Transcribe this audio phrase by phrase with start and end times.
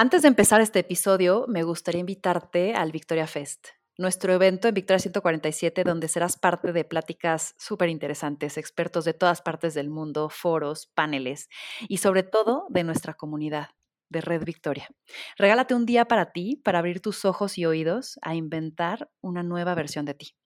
[0.00, 5.00] Antes de empezar este episodio, me gustaría invitarte al Victoria Fest, nuestro evento en Victoria
[5.00, 10.86] 147, donde serás parte de pláticas súper interesantes, expertos de todas partes del mundo, foros,
[10.94, 11.48] paneles
[11.88, 13.70] y sobre todo de nuestra comunidad
[14.08, 14.88] de Red Victoria.
[15.36, 19.74] Regálate un día para ti, para abrir tus ojos y oídos a inventar una nueva
[19.74, 20.36] versión de ti.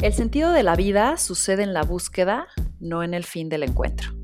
[0.00, 2.48] El sentido de la vida sucede en la búsqueda,
[2.80, 4.23] no en el fin del encuentro.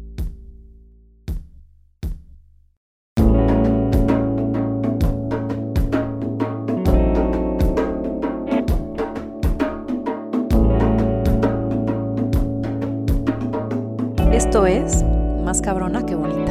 [14.51, 15.05] Esto es
[15.45, 16.51] Más cabrona que bonita.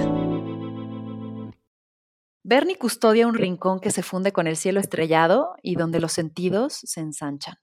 [2.43, 6.79] Bernie custodia un rincón que se funde con el cielo estrellado y donde los sentidos
[6.81, 7.55] se ensanchan.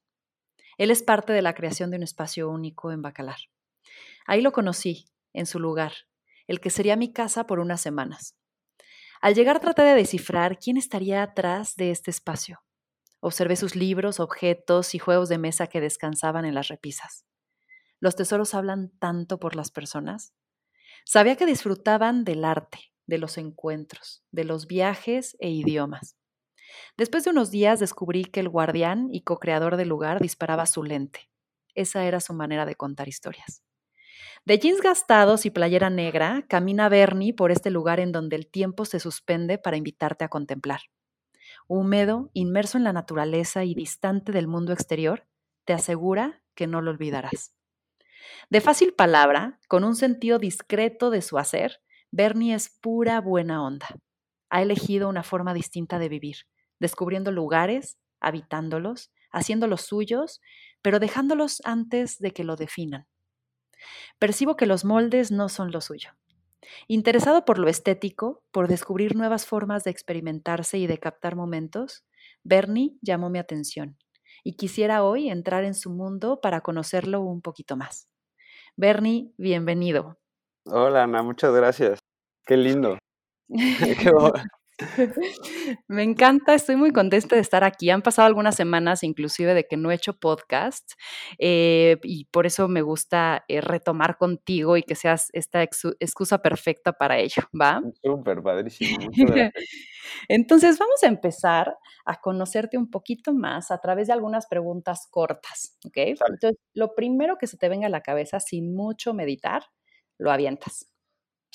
[0.76, 3.38] Él es parte de la creación de un espacio único en Bacalar.
[4.26, 5.94] Ahí lo conocí, en su lugar,
[6.46, 8.36] el que sería mi casa por unas semanas.
[9.22, 12.60] Al llegar traté de descifrar quién estaría atrás de este espacio.
[13.20, 17.24] Observé sus libros, objetos y juegos de mesa que descansaban en las repisas.
[18.00, 20.34] Los tesoros hablan tanto por las personas.
[21.04, 26.16] Sabía que disfrutaban del arte, de los encuentros, de los viajes e idiomas.
[26.96, 31.30] Después de unos días descubrí que el guardián y co-creador del lugar disparaba su lente.
[31.74, 33.62] Esa era su manera de contar historias.
[34.44, 38.84] De jeans gastados y playera negra, camina Bernie por este lugar en donde el tiempo
[38.84, 40.80] se suspende para invitarte a contemplar.
[41.68, 45.26] Húmedo, inmerso en la naturaleza y distante del mundo exterior,
[45.64, 47.52] te asegura que no lo olvidarás.
[48.50, 53.88] De fácil palabra, con un sentido discreto de su hacer, Bernie es pura buena onda.
[54.50, 56.36] Ha elegido una forma distinta de vivir,
[56.78, 60.40] descubriendo lugares, habitándolos, haciéndolos suyos,
[60.82, 63.06] pero dejándolos antes de que lo definan.
[64.18, 66.12] Percibo que los moldes no son lo suyo.
[66.88, 72.04] Interesado por lo estético, por descubrir nuevas formas de experimentarse y de captar momentos,
[72.42, 73.98] Bernie llamó mi atención
[74.42, 78.08] y quisiera hoy entrar en su mundo para conocerlo un poquito más.
[78.78, 80.18] Bernie, bienvenido.
[80.66, 81.98] Hola Ana, muchas gracias.
[82.44, 82.98] Qué lindo.
[85.88, 87.88] Me encanta, estoy muy contenta de estar aquí.
[87.88, 90.92] Han pasado algunas semanas inclusive de que no he hecho podcast
[91.38, 96.92] eh, y por eso me gusta eh, retomar contigo y que seas esta excusa perfecta
[96.92, 97.80] para ello, ¿va?
[98.02, 98.98] Súper padrísimo.
[100.28, 105.78] Entonces vamos a empezar a conocerte un poquito más a través de algunas preguntas cortas,
[105.84, 105.96] ¿ok?
[105.96, 109.64] Entonces, lo primero que se te venga a la cabeza sin mucho meditar,
[110.18, 110.90] lo avientas.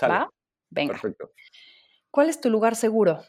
[0.04, 0.30] ¿Va?
[0.70, 0.94] Venga.
[0.94, 1.32] Perfecto.
[2.10, 3.22] ¿Cuál es tu lugar seguro?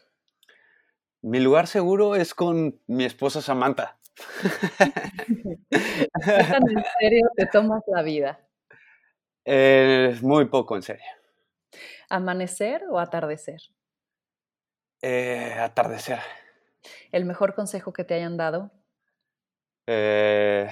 [1.21, 3.97] Mi lugar seguro es con mi esposa Samantha.
[4.77, 8.45] ¿Qué tan en serio te tomas la vida?
[9.45, 11.05] Eh, muy poco en serio.
[12.09, 13.61] ¿Amanecer o atardecer?
[15.05, 16.19] Eh, atardecer.
[17.11, 18.71] ¿El mejor consejo que te hayan dado?
[19.85, 20.69] Eh,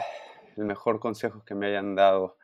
[0.55, 2.37] el mejor consejo que me hayan dado.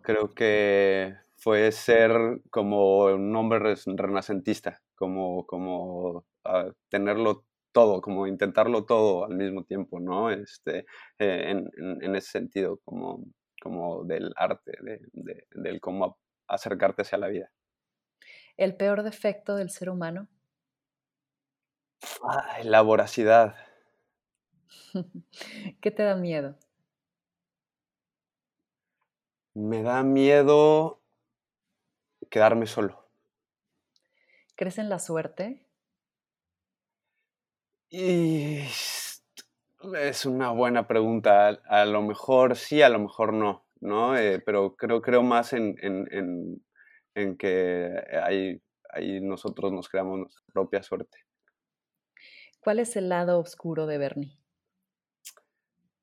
[0.00, 2.12] Creo que fue ser
[2.50, 9.98] como un hombre renacentista, como, como ah, tenerlo todo, como intentarlo todo al mismo tiempo,
[9.98, 10.30] ¿no?
[10.30, 10.86] Este,
[11.18, 13.24] eh, en, ese sentido, como,
[13.60, 15.00] como del arte, de,
[15.50, 17.50] del cómo acercarte hacia la vida.
[18.56, 20.28] ¿El peor defecto del ser humano?
[22.64, 23.56] La voracidad.
[25.80, 26.56] ¿Qué te da miedo?
[29.54, 31.00] Me da miedo
[32.30, 33.08] quedarme solo.
[34.54, 35.64] ¿Crees en la suerte?
[37.90, 41.48] Y es una buena pregunta.
[41.48, 44.16] A, lo mejor sí, a lo mejor no, ¿no?
[44.16, 48.60] Eh, pero creo, creo más en, en, que ahí,
[48.90, 51.27] ahí nosotros nos creamos nuestra propia suerte.
[52.60, 54.38] ¿Cuál es el lado oscuro de Bernie?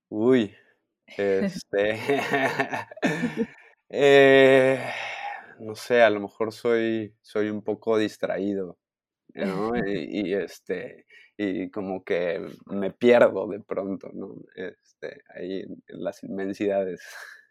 [0.10, 0.56] Uy,
[1.08, 2.00] este...
[3.90, 4.84] Eh,
[5.60, 8.78] no sé, a lo mejor soy, soy un poco distraído,
[9.34, 9.72] ¿no?
[9.88, 11.06] y, este,
[11.38, 14.36] y como que me pierdo de pronto, ¿no?
[14.56, 17.02] Este, ahí en, las inmensidades.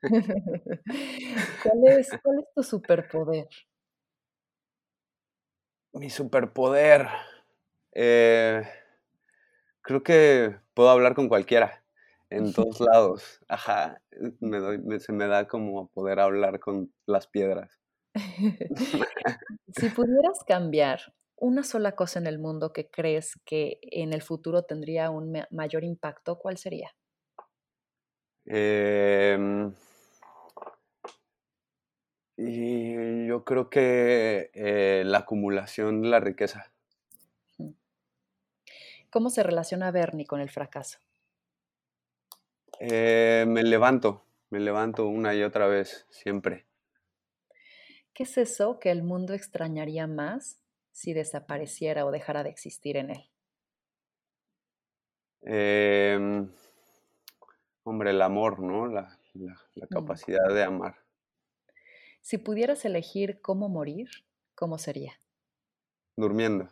[0.02, 3.48] ¿Cuál es, ¿Cuál es tu superpoder?
[5.92, 7.06] Mi superpoder.
[7.92, 8.62] Eh,
[9.84, 11.84] creo que puedo hablar con cualquiera,
[12.30, 13.40] en todos lados.
[13.48, 14.02] Ajá,
[14.40, 17.80] me doy, se me da como poder hablar con las piedras.
[19.72, 21.00] si pudieras cambiar
[21.36, 25.84] una sola cosa en el mundo que crees que en el futuro tendría un mayor
[25.84, 26.90] impacto, ¿cuál sería?
[28.46, 29.72] Em,
[32.36, 36.73] y yo creo que eh, la acumulación de la riqueza.
[39.14, 40.98] ¿Cómo se relaciona Bernie con el fracaso?
[42.80, 46.66] Eh, me levanto, me levanto una y otra vez, siempre.
[48.12, 50.58] ¿Qué es eso que el mundo extrañaría más
[50.90, 53.30] si desapareciera o dejara de existir en él?
[55.42, 56.50] Em,
[57.84, 58.88] hombre, el amor, ¿no?
[58.88, 59.46] La, mm.
[59.90, 60.96] capacidad de amar.
[62.20, 64.08] Si pudieras elegir cómo morir,
[64.56, 65.12] ¿cómo sería?
[66.16, 66.68] Durmiendo.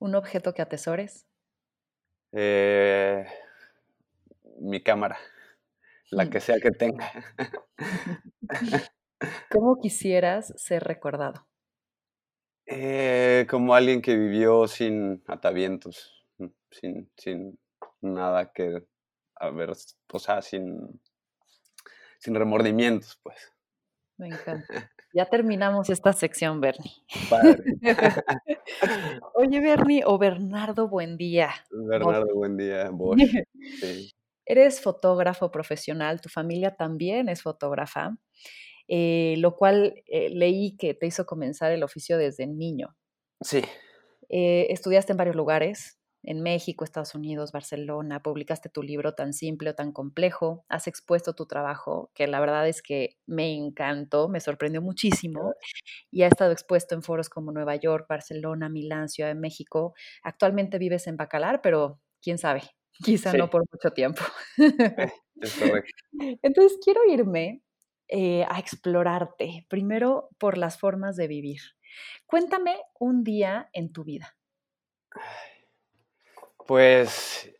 [0.00, 1.26] ¿Un objeto que atesores?
[2.32, 3.26] Eh,
[4.60, 5.18] mi cámara,
[6.10, 7.12] la que sea que tenga.
[9.50, 11.46] ¿Cómo quisieras ser recordado?
[12.66, 16.24] Eh, como alguien que vivió sin atavientos,
[16.70, 17.58] sin, sin
[18.00, 18.86] nada que
[19.34, 21.00] haber, o sea, sin,
[22.18, 23.52] sin remordimientos, pues.
[24.20, 24.90] Me encanta.
[25.14, 26.92] Ya terminamos esta sección, Bernie.
[29.34, 31.48] Oye, Bernie, o Bernardo, buen día.
[31.70, 32.90] Bernardo, buen día,
[34.44, 38.18] Eres fotógrafo profesional, tu familia también es fotógrafa.
[38.88, 42.94] Eh, lo cual eh, leí que te hizo comenzar el oficio desde niño.
[43.40, 43.62] Sí.
[44.28, 49.70] Eh, estudiaste en varios lugares, en México, Estados Unidos, Barcelona, publicaste tu libro tan simple
[49.70, 54.40] o tan complejo, has expuesto tu trabajo, que la verdad es que me encantó, me
[54.40, 55.54] sorprendió muchísimo,
[56.10, 59.94] y ha estado expuesto en foros como Nueva York, Barcelona, Milán, Ciudad de México.
[60.22, 62.62] Actualmente vives en Bacalar, pero quién sabe,
[62.92, 64.22] quizá no por mucho tiempo.
[66.42, 67.62] Entonces quiero irme
[68.08, 71.60] eh, a explorarte, primero por las formas de vivir.
[72.26, 74.36] Cuéntame un día en tu vida.
[76.66, 77.50] Pues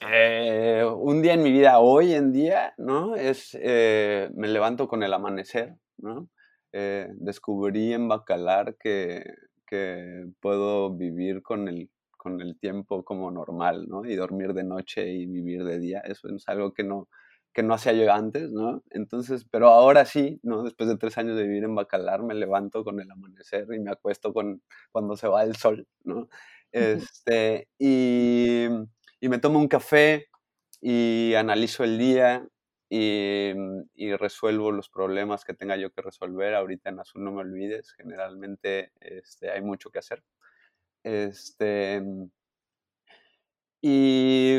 [0.00, 3.16] eh, un día en mi vida, hoy en día, ¿no?
[3.16, 6.28] Es, eh, me levanto con el amanecer, ¿no?
[6.72, 9.22] descubrí en Bacalar que,
[9.64, 14.04] que puedo vivir con el, con el tiempo como normal, ¿no?
[14.04, 16.00] Y dormir de noche y vivir de día.
[16.00, 17.08] Eso es algo que no,
[17.52, 18.82] que no hacía yo antes, ¿no?
[18.90, 20.64] Entonces, pero ahora sí, ¿no?
[20.64, 23.92] Después de tres años de vivir en Bacalar, me levanto con el amanecer y me
[23.92, 26.28] acuesto con, cuando se va el sol, ¿no?
[26.74, 28.66] Este, y,
[29.20, 30.26] me tomo un café
[30.80, 32.48] y analizo el día
[32.90, 33.52] y,
[33.94, 36.52] y, resuelvo los problemas que tenga yo que resolver.
[36.52, 40.24] Ahorita en Azul no me olvides, generalmente este, hay mucho que hacer.
[41.04, 42.02] Este,
[43.80, 44.58] y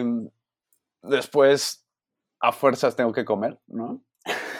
[1.01, 1.85] después
[2.39, 4.01] a fuerzas tengo que comer, ¿no?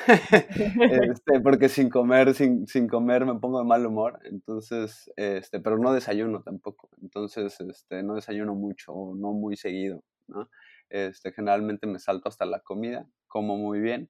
[1.10, 5.78] este, porque sin comer, sin, sin, comer me pongo de mal humor, entonces, este, pero
[5.78, 10.50] no desayuno tampoco, entonces, este, no desayuno mucho, no muy seguido, ¿no?
[10.90, 14.10] Este, generalmente me salto hasta la comida, como muy bien,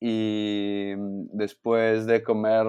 [0.00, 0.94] y
[1.32, 2.66] después de comer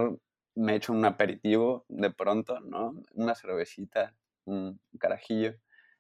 [0.55, 3.01] me echo un aperitivo de pronto, ¿no?
[3.13, 4.15] Una cervecita,
[4.45, 5.55] un carajillo,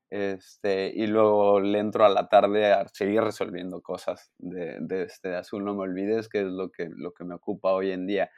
[0.09, 5.35] este, y luego le entro a la tarde a seguir resolviendo cosas de, de este
[5.35, 8.29] azul, no me olvides, que es lo que, lo que me ocupa hoy en día.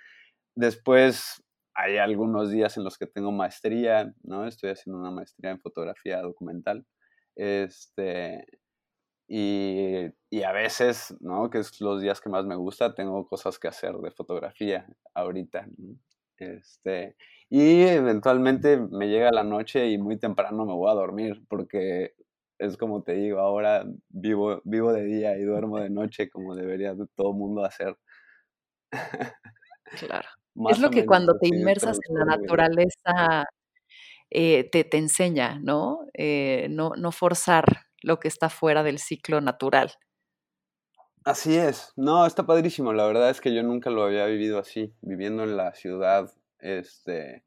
[0.55, 1.43] Después
[1.75, 4.47] hay algunos días en los que tengo maestría, ¿no?
[4.47, 6.85] Estoy haciendo una maestría en fotografía documental.
[7.35, 8.45] Este,
[9.27, 11.49] y, y, a veces, ¿no?
[11.49, 15.67] Que es los días que más me gusta, tengo cosas que hacer de fotografía ahorita.
[16.39, 17.15] Este,
[17.49, 22.13] y eventualmente me llega la noche y muy temprano me voy a dormir porque
[22.59, 26.93] es como te digo, ahora vivo, vivo de día y duermo de noche como debería
[27.15, 27.97] todo mundo hacer.
[29.99, 30.27] Claro.
[30.69, 33.45] es lo que cuando te inmersas en la naturaleza
[34.29, 36.05] eh, te, te, enseña, ¿no?
[36.13, 36.91] Eh, ¿no?
[36.97, 37.65] No forzar
[38.01, 39.91] lo que está fuera del ciclo natural.
[41.29, 44.95] Así es, no, está padrísimo, la verdad es que yo nunca lo había vivido así,
[45.01, 47.43] viviendo en la ciudad, este,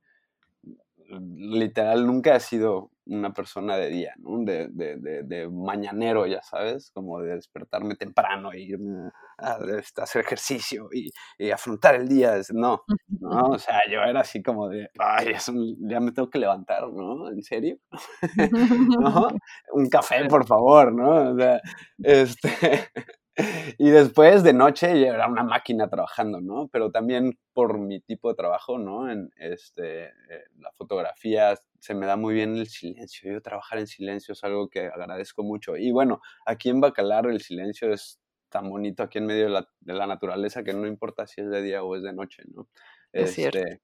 [1.19, 4.39] literal nunca he sido una persona de día, ¿no?
[4.45, 10.25] de, de, de, mañanero, ya sabes, como de despertarme temprano e irme a, este, hacer
[10.25, 12.37] ejercicio y, y, afrontar el día.
[12.53, 15.35] No, no, o sea, yo era así como de, ay,
[15.81, 17.29] ya me tengo que levantar, ¿no?
[17.31, 17.79] ¿En serio?
[19.01, 19.27] ¿No?
[19.73, 21.33] Un café, por favor, ¿no?
[21.33, 21.61] O sea,
[21.99, 22.89] este...
[23.79, 26.69] y después de noche yo era una máquina trabajando, ¿no?
[26.69, 29.11] Pero también por mi tipo de trabajo, ¿no?
[29.11, 33.33] En este, eh, la fotografía se me da muy bien el silencio.
[33.33, 35.77] Yo trabajar en silencio es algo que agradezco mucho.
[35.77, 38.21] Y bueno, aquí en Bacalar el silencio es
[38.51, 41.49] tan bonito aquí en medio de la, de la naturaleza que no importa si es
[41.49, 42.69] de día o es de noche, ¿no?
[43.13, 43.59] Es cierto.
[43.59, 43.81] Este,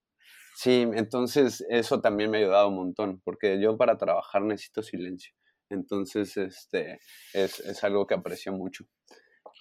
[0.61, 5.33] Sí, entonces eso también me ha ayudado un montón, porque yo para trabajar necesito silencio.
[5.71, 6.99] Entonces, este,
[7.33, 8.85] es, es algo que aprecio mucho.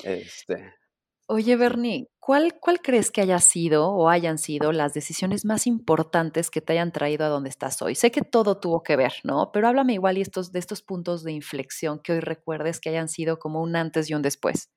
[0.04, 0.74] Este,
[1.30, 6.50] Oye, Bernie, ¿cuál, ¿cuál crees que haya sido o hayan sido las decisiones más importantes
[6.50, 7.96] que te hayan traído a donde estás hoy?
[7.96, 9.52] Sé que todo tuvo que ver, ¿no?
[9.52, 13.10] Pero háblame igual y estos, de estos puntos de inflexión que hoy recuerdes que hayan
[13.10, 14.72] sido como un antes y un después.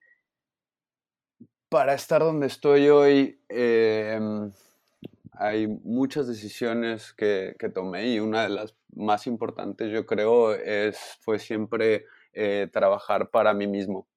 [1.69, 4.51] Para estar donde estoy hoy, em,
[5.31, 10.97] hay muchas decisiones que, que, tomé y una de las más importantes, yo creo, es,
[11.21, 14.10] fue siempre eh, trabajar para mí mismo.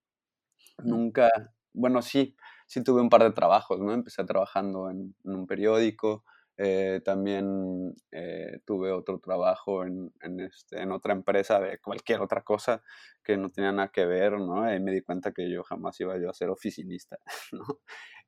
[0.79, 1.31] Nunca,
[1.73, 3.93] bueno, sí, sí tuve un par de trabajos, ¿no?
[3.93, 6.25] Empecé trabajando en, un periódico,
[6.57, 12.43] eh, también eh, tuve otro trabajo en, en, este, en, otra empresa de cualquier otra
[12.43, 12.83] cosa
[13.25, 14.73] que no tenía nada que ver, ¿no?
[14.73, 17.19] Y me di cuenta que yo jamás iba yo a ser oficinista,
[17.53, 17.65] ¿no?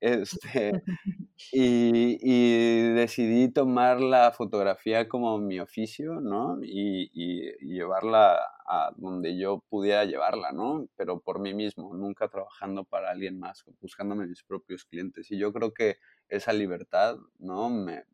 [0.00, 0.82] Este,
[1.52, 6.58] y, y, decidí tomar la fotografía como mi oficio, ¿no?
[6.62, 8.38] Y, y, llevarla
[8.68, 10.86] a donde yo pudiera llevarla, ¿no?
[10.96, 15.30] Pero por mí mismo, nunca trabajando para alguien más, buscándome mis propios clientes.
[15.30, 15.96] Y yo creo que
[16.28, 17.70] esa libertad, ¿no?
[17.70, 18.04] Me,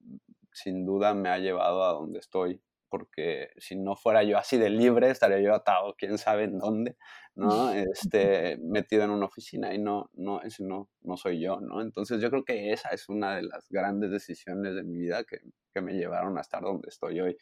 [0.52, 2.60] sin duda me ha llevado a donde estoy
[2.92, 6.98] porque si no fuera yo así de libre, estaría yo atado, quién sabe en dónde,
[7.34, 7.72] ¿no?
[8.12, 11.80] Este, metido en una oficina y no, no, ese no, no soy yo, ¿no?
[11.80, 15.40] Entonces yo creo que esa es una de las grandes decisiones de mi vida que,
[15.72, 17.38] que me llevaron a estar donde estoy hoy.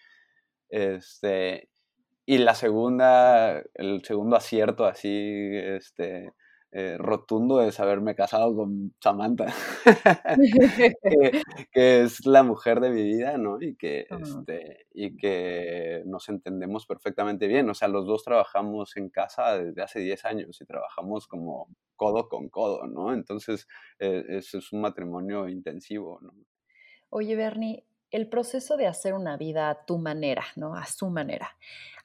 [0.68, 1.68] Este,
[2.26, 6.32] y la segunda, el segundo acierto así, este,
[6.72, 9.52] eh, rotundo es haberme casado con Samantha,
[11.72, 13.60] que, es la mujer de mi vida, ¿no?
[13.60, 17.68] Y que, este, y que nos entendemos perfectamente bien.
[17.70, 22.28] O sea, los dos trabajamos en casa desde hace 10 años y trabajamos como codo
[22.28, 23.12] con codo, ¿no?
[23.12, 23.66] Entonces,
[23.98, 26.32] eh, eso es un matrimonio intensivo, ¿no?
[27.08, 30.76] Oye, Bernie, el proceso de hacer una vida a tu manera, ¿no?
[30.76, 31.56] A su manera.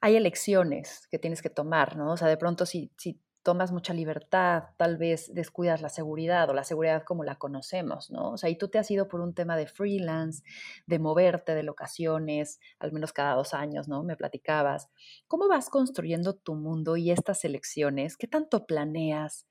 [0.01, 2.13] Hay elecciones que tienes que tomar, ¿no?
[2.13, 6.53] O sea, de pronto si, si tomas mucha libertad, tal vez descuidas la seguridad o
[6.55, 8.31] la seguridad como la conocemos, ¿no?
[8.31, 10.43] O sea, y tú te has ido por un tema de freelance,
[10.87, 14.01] de moverte de locaciones, al menos cada dos años, ¿no?
[14.03, 14.89] Me platicabas.
[15.27, 18.17] ¿Cómo vas construyendo tu mundo y estas elecciones?
[18.17, 19.47] ¿Qué tanto planeas?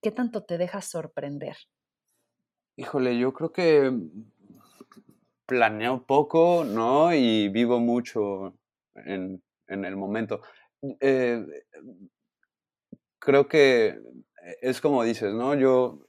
[0.00, 1.56] ¿Qué tanto te dejas sorprender?
[2.76, 3.92] Híjole, yo creo que
[5.44, 7.12] planeo poco, ¿no?
[7.12, 8.54] Y vivo mucho
[8.94, 10.40] en, en el momento.
[11.00, 11.44] Eh,
[13.24, 15.54] creo que eh, es como dices, ¿no?
[15.54, 16.00] Yo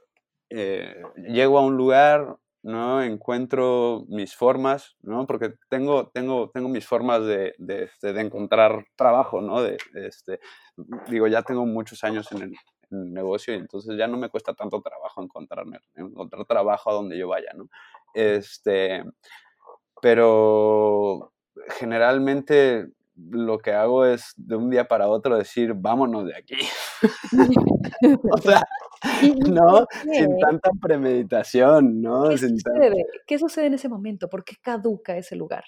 [0.50, 3.02] eh, llego a un lugar, ¿no?
[3.02, 5.26] Encuentro mis formas, ¿no?
[5.26, 9.62] Porque tengo, tengo, tengo mis formas de, de, este, encontrar trabajo, ¿no?
[9.62, 10.40] De, este,
[11.08, 12.54] digo, ya tengo muchos años en el,
[12.92, 16.94] en el, negocio y entonces ya no me cuesta tanto trabajo encontrarme, encontrar trabajo a
[16.94, 17.70] donde yo vaya, ¿no?
[18.14, 19.04] Este,
[20.02, 21.34] pero
[21.78, 26.58] generalmente lo que hago es de un día para otro decir, vámonos de aquí.
[28.32, 28.64] o sea,
[29.50, 29.86] ¿no?
[30.12, 32.30] Sin tanta premeditación, ¿no?
[32.30, 33.06] ¿Qué sucede?
[33.28, 34.30] ¿Qué sucede en ese momento?
[34.30, 35.64] ¿Por qué caduca ese lugar?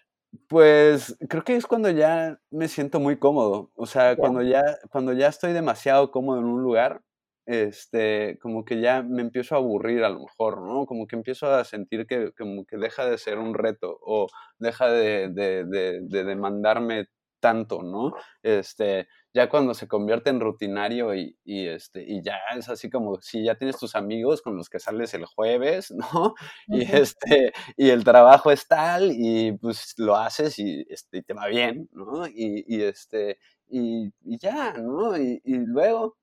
[0.48, 3.72] Pues creo que es cuando ya me siento muy cómodo.
[3.76, 7.02] O sea, cuando ya, cuando ya estoy demasiado cómodo en un lugar,
[7.46, 10.86] este, como que ya me empiezo a aburrir a lo mejor, ¿no?
[10.86, 14.28] Como que empiezo a sentir que, como que deja de ser un reto o
[14.60, 17.08] deja de, de, de, de demandarme
[17.40, 18.14] tanto, ¿no?
[18.44, 23.22] Este, ya cuando se convierte en rutinario y, y, este, y ya es así como
[23.22, 26.34] si ya tienes tus amigos con los que sales el jueves, ¿no?
[26.68, 31.36] Y, este, y el trabajo es tal y pues lo haces y, este, y te
[31.36, 32.28] va bien, ¿no?
[32.28, 35.16] Y, y este, y, y, ya, ¿no?
[35.16, 36.18] Y, luego,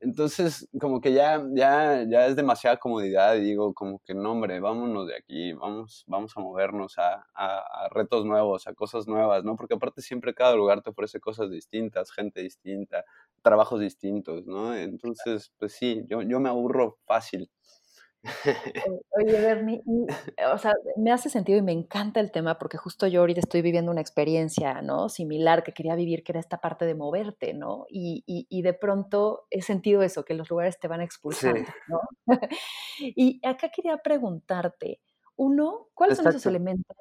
[0.00, 5.06] entonces, como que ya, ya, ya es demasiada comodidad digo, como que no, hombre, vámonos
[5.06, 9.56] de aquí, vamos, vamos a movernos a, a, retos nuevos, a cosas nuevas, ¿no?
[9.56, 13.04] Porque aparte siempre cada lugar te ofrece cosas distintas, gente distinta,
[13.42, 14.74] trabajos distintos, ¿no?
[14.74, 17.50] Entonces, pues sí, yo, yo me aburro fácil.
[19.10, 19.82] Oye, Bernie,
[20.52, 23.62] o sea, me hace sentido y me encanta el tema porque justo yo ahorita estoy
[23.62, 25.08] viviendo una experiencia, ¿no?
[25.08, 27.86] Similar que quería vivir, que era esta parte de moverte, ¿no?
[27.88, 31.72] Y, y, y de pronto he sentido eso, que los lugares te van expulsando, sí.
[31.88, 32.00] ¿no?
[32.98, 35.00] y acá quería preguntarte,
[35.36, 36.32] uno, ¿cuáles Exacto.
[36.32, 36.96] son esos elementos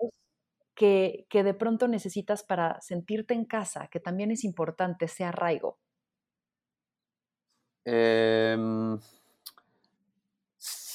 [0.73, 5.79] que, que de pronto necesitas para sentirte en casa, que también es importante, ese arraigo?
[7.85, 8.48] Eh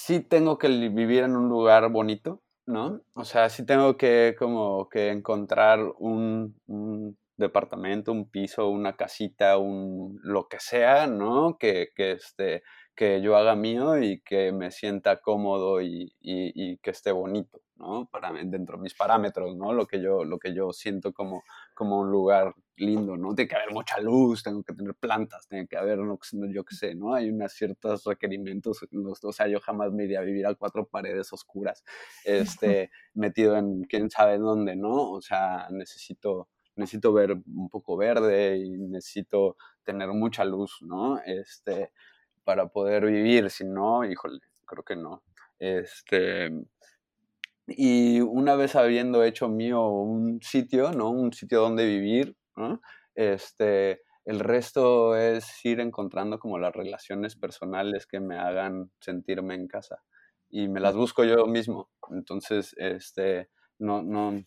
[0.05, 3.01] sí tengo que vivir en un lugar bonito, ¿no?
[3.15, 9.57] O sea, sí tengo que como que encontrar un, un departamento, un piso, una casita,
[9.59, 11.57] un lo que sea, ¿no?
[11.59, 12.63] Que, que, este,
[12.95, 17.61] que yo haga mío y que me sienta cómodo y, y, y que esté bonito,
[17.77, 18.09] ¿no?
[18.11, 19.73] Para, dentro de mis parámetros, ¿no?
[19.73, 21.43] Lo que yo, lo que yo siento como,
[21.75, 23.35] como un lugar lindo, ¿no?
[23.35, 26.19] Tiene que haber mucha luz, tengo que tener plantas, tiene que haber, no,
[26.53, 27.15] yo qué sé, ¿no?
[27.15, 28.87] Hay unos ciertos requerimientos,
[29.23, 31.85] o sea, yo jamás me iría a vivir a cuatro paredes oscuras,
[32.25, 35.11] este, metido en quién sabe dónde, ¿no?
[35.11, 41.21] O sea, necesito necesito ver un poco verde y necesito tener mucha luz, ¿no?
[41.25, 41.93] Este,
[42.43, 45.23] para poder vivir, si no, híjole, creo que no.
[45.59, 46.51] Este,
[47.67, 51.11] y una vez habiendo hecho mío un sitio, ¿no?
[51.11, 52.81] Un sitio donde vivir, ¿no?
[53.15, 59.69] Este, el resto es ir encontrando como las relaciones personales que me hagan sentirme en
[59.69, 60.03] casa.
[60.51, 61.91] Y me las busco yo mismo.
[62.11, 64.43] Entonces, este, no, no,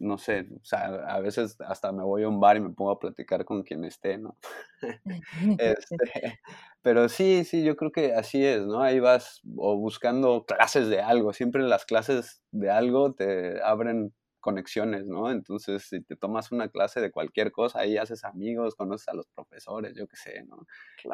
[0.00, 2.90] no sé, o sea, a veces hasta me voy a un bar y me pongo
[2.90, 4.36] a platicar con quien esté, ¿no?
[5.58, 6.40] este,
[6.82, 8.82] pero sí, sí, yo creo que así es, ¿no?
[8.82, 15.06] Ahí vas o buscando clases de algo, siempre las clases de algo te abren conexiones,
[15.06, 15.30] ¿no?
[15.30, 19.26] Entonces, si te tomas una clase de cualquier cosa, ahí haces amigos, conoces a los
[19.28, 20.66] profesores, yo qué sé, ¿no?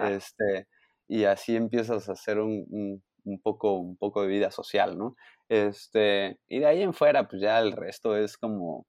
[0.08, 0.68] Este,
[1.08, 5.16] y así empiezas a hacer un, un poco, un poco de vida social, ¿no?
[5.48, 8.86] Este, y de ahí en fuera, pues ya el resto es como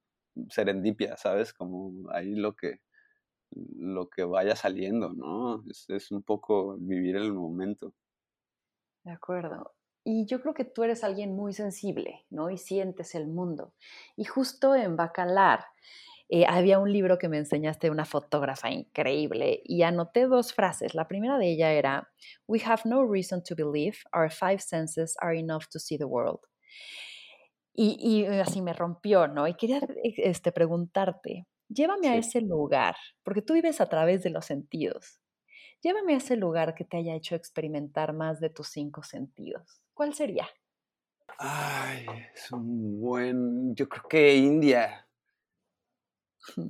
[0.49, 1.53] serendipia, ¿sabes?
[1.53, 2.79] Como ahí lo que,
[3.51, 5.63] lo que vaya saliendo, ¿no?
[5.69, 7.93] Es, es un poco vivir el momento.
[9.03, 9.73] De acuerdo.
[10.03, 12.49] Y yo creo que tú eres alguien muy sensible, ¿no?
[12.49, 13.73] Y sientes el mundo.
[14.15, 15.65] Y justo en Bacalar,
[16.29, 20.93] eh, había un libro que me enseñaste, una fotógrafa increíble, y anoté dos frases.
[20.93, 22.09] La primera de ella era,
[22.47, 26.41] We have no reason to believe our five senses are enough to see the world.
[27.73, 29.47] Y, así me rompió, ¿no?
[29.47, 29.79] Y quería
[30.17, 35.21] este, preguntarte, llévame a ese lugar, porque tú vives a través de los sentidos.
[35.81, 39.83] Llévame a ese lugar que te haya hecho experimentar más de tus cinco sentidos.
[39.93, 40.49] ¿Cuál sería?
[41.37, 43.75] Ay, es un buen.
[43.75, 45.06] Yo creo que India.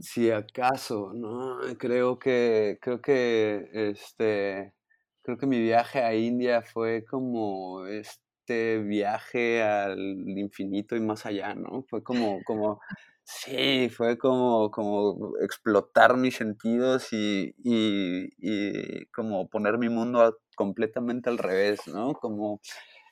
[0.01, 1.59] Si acaso, ¿no?
[1.77, 4.73] Creo que, creo que, este,
[5.21, 9.99] creo que mi viaje a India fue como este viaje al
[10.37, 11.83] infinito y más allá, ¿no?
[11.89, 12.79] Fue como, como,
[13.23, 21.29] sí, fue como, como explotar mis sentidos y, y, y como poner mi mundo completamente
[21.29, 22.13] al revés, ¿no?
[22.13, 22.61] Como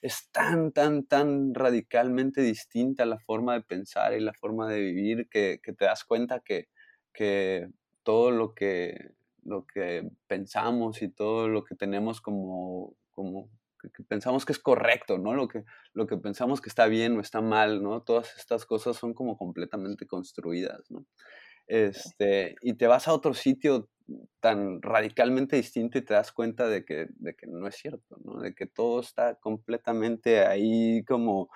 [0.05, 5.27] es tan, tan, tan radicalmente distinta la forma de pensar y la forma de vivir
[5.29, 6.69] que, te das cuenta que,
[7.11, 7.69] que
[8.03, 13.49] todo lo que, lo que pensamos y todo lo que tenemos como, como
[13.95, 15.33] que pensamos que es correcto, ¿no?
[15.33, 15.63] Lo que,
[15.93, 18.03] lo que pensamos que está bien o está mal, ¿no?
[18.03, 21.03] Todas estas cosas son como completamente construidas, ¿no?
[21.67, 23.89] Este, y te vas a otro sitio
[24.39, 28.39] tan radicalmente distinto y te das cuenta de que, de que no es cierto, ¿no?
[28.41, 31.49] De que todo está completamente ahí como,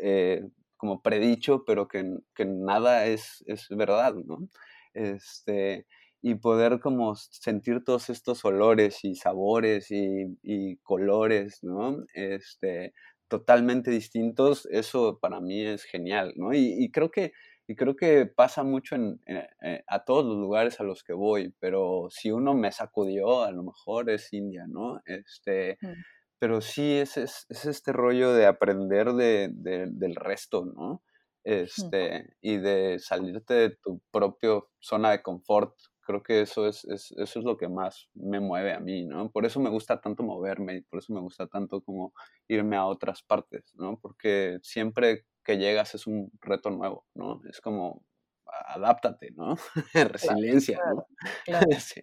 [0.00, 0.42] eh,
[0.76, 4.48] como predicho, pero que, que nada es, es, verdad, ¿no?
[4.92, 5.86] Este,
[6.20, 12.04] y poder como sentir todos estos olores y sabores y, y colores, ¿no?
[12.14, 12.92] Este,
[13.28, 16.52] totalmente distintos, eso para mí es genial, ¿no?
[16.52, 17.32] y, y creo que
[17.66, 21.14] y creo que pasa mucho en, eh, eh, a todos los lugares a los que
[21.14, 25.00] voy, pero si uno me sacudió, a lo mejor es India, ¿no?
[25.06, 25.92] Este, mm.
[26.38, 31.02] Pero sí es, es, este rollo de aprender de, del resto, ¿no?
[31.42, 35.74] Este, Y de salirte de tu propia zona de confort.
[36.00, 39.30] Creo que eso es, eso es lo que más me mueve a mí, ¿no?
[39.30, 42.12] Por eso me gusta tanto moverme y por eso me gusta tanto como
[42.46, 43.98] irme a otras partes, ¿no?
[44.00, 47.40] Porque siempre que llegas es un reto nuevo, ¿no?
[47.48, 48.04] Es como,
[48.46, 49.56] adáptate, ¿no?
[49.94, 51.06] Resiliencia, ¿no?
[51.80, 52.00] sí.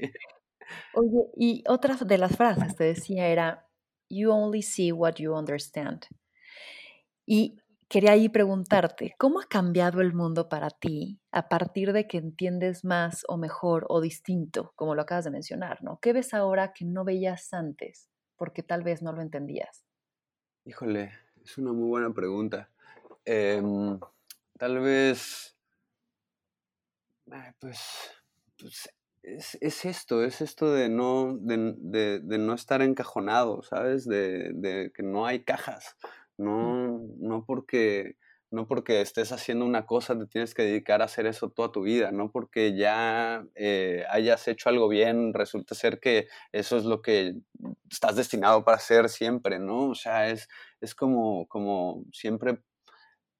[0.94, 3.68] Oye, y otra de las frases te decía era,
[4.10, 6.06] you only see what you understand.
[7.26, 7.58] Y
[7.90, 12.86] quería ahí preguntarte, ¿cómo ha cambiado el mundo para ti a partir de que entiendes
[12.86, 16.00] más o mejor o distinto, como lo acabas de mencionar, ¿no?
[16.02, 19.86] ¿Qué ves ahora que no veías antes porque tal vez no lo entendías?
[20.66, 21.12] Híjole,
[21.44, 22.71] es una muy buena pregunta.
[23.26, 24.00] Em,
[24.58, 25.56] tal vez,
[27.60, 27.80] pues,
[28.60, 28.90] pues
[29.24, 34.06] es, esto, es esto de no, de, no estar encajonado, ¿sabes?
[34.08, 35.96] De, que no hay cajas,
[36.38, 38.18] no, no porque
[38.52, 41.84] no porque estés haciendo una cosa te tienes que dedicar a hacer eso toda tu
[41.84, 47.02] vida, no porque ya eh, hayas hecho algo bien, resulta ser que eso es lo
[47.02, 47.36] que
[47.90, 49.90] estás destinado para hacer siempre, ¿no?
[49.92, 50.50] O sea, es,
[50.82, 52.60] es como, como siempre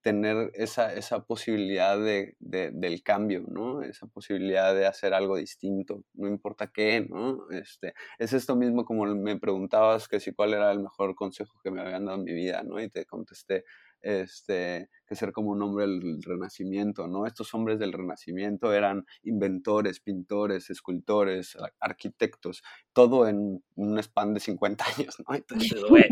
[0.02, 3.82] tener esa, esa posibilidad de, del cambio, ¿no?
[3.82, 7.48] Esa posibilidad de hacer algo distinto, no importa qué, ¿no?
[7.50, 11.70] Este, es esto mismo como me preguntabas que si cuál era el mejor consejo que
[11.70, 12.80] me habían dado en mi vida, ¿no?
[12.80, 13.64] Y te contesté,
[14.02, 17.26] Este, que ser como un hombre del Renacimiento, ¿no?
[17.26, 22.62] Estos hombres del Renacimiento eran inventores, pintores, escultores, arquitectos,
[22.92, 25.34] todo en un span de 50 años, ¿no?
[25.34, 26.04] Entonces, güey,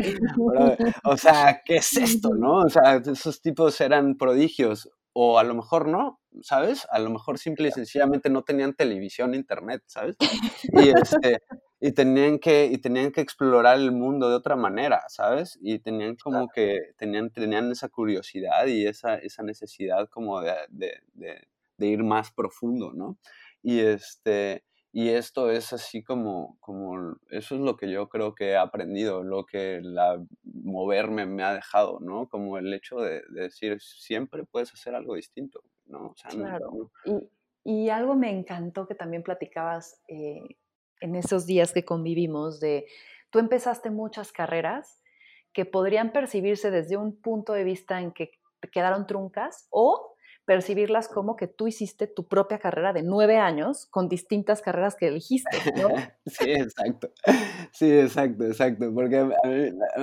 [1.03, 2.59] o sea, ¿qué es esto, no?
[2.59, 6.87] O sea, esos tipos eran prodigios, o a lo mejor no, ¿sabes?
[6.91, 10.15] A lo mejor simple y sencillamente no tenían televisión, internet, ¿sabes?
[10.73, 11.39] Y, este,
[11.81, 15.57] y, tenían, que, y tenían que explorar el mundo de otra manera, ¿sabes?
[15.61, 20.99] Y tenían como que, tenían, tenían esa curiosidad y esa, esa necesidad como de, de,
[21.13, 23.17] de, de ir más profundo, ¿no?
[23.63, 24.63] Y este,
[24.93, 29.23] y esto es así como, como, eso es lo que yo creo que he aprendido,
[29.23, 32.27] lo que la moverme me ha dejado, ¿no?
[32.27, 36.13] Como el hecho de, decir, siempre puedes hacer algo distinto, ¿no?
[36.29, 36.91] claro.
[37.63, 40.41] Y, algo me encantó que también platicabas eh,
[41.01, 42.85] en esos días que convivimos de,
[43.29, 45.01] tú empezaste muchas carreras
[45.53, 48.39] que podrían percibirse desde un punto de vista en que
[48.71, 50.10] quedaron truncas o
[50.51, 55.07] percibirlas como que tú hiciste tu propia carrera de nueve años con distintas carreras que
[55.07, 55.87] elegiste, ¿no?
[56.25, 57.09] sí, exacto.
[57.71, 58.93] Sí, exacto, exacto.
[58.93, 59.29] Porque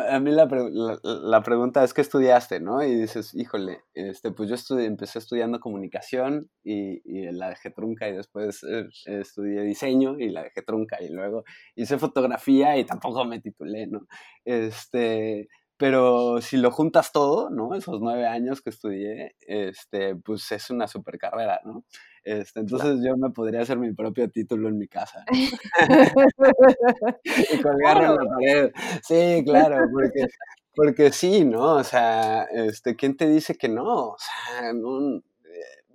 [0.09, 2.83] a mí, la, pregunta es, ¿qué estudiaste, no?
[2.83, 8.09] Y dices, híjole, este, pues yo estudié, empecé estudiando comunicación y, y la dejé trunca
[8.09, 11.45] y después eh, estudié diseño y la dejé trunca y luego
[11.77, 14.07] hice fotografía y tampoco me titulé, ¿no?
[14.47, 15.47] Este,
[15.79, 17.75] pero si lo juntas todo, ¿no?
[17.77, 21.85] Esos nueve años que estudié, este, pues es una super carrera, ¿no?
[22.25, 25.25] Este, entonces yo me podría hacer mi propio título en mi casa.
[27.25, 28.73] y colgarlo en la pared.
[29.05, 30.27] Sí, claro, porque,
[30.75, 31.77] porque sí, ¿no?
[31.77, 34.09] O sea, este, ¿quién te dice que no?
[34.09, 35.23] O sea, no, eh,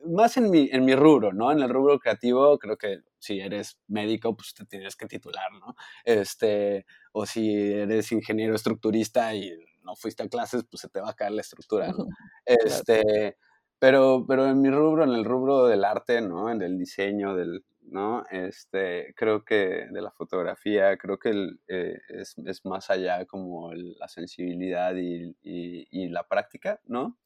[0.05, 1.51] más en mi, en mi rubro, ¿no?
[1.51, 5.75] En el rubro creativo, creo que si eres médico, pues te tienes que titular, ¿no?
[6.05, 9.51] Este, o si eres ingeniero estructurista y
[9.83, 12.05] no fuiste a clases, pues se te va a caer la estructura, ¿no?
[12.45, 13.37] Este,
[13.79, 16.49] pero, pero en mi rubro, en el rubro del arte, ¿no?
[16.49, 18.23] En el diseño, del, ¿no?
[18.31, 21.31] Este, creo que de la fotografía, creo que
[21.67, 27.17] eh, es, es, más allá como la sensibilidad y, y, la práctica, ¿no?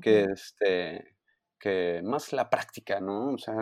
[0.00, 1.16] Que este
[1.62, 3.34] que más la práctica, ¿no?
[3.34, 3.54] O sea,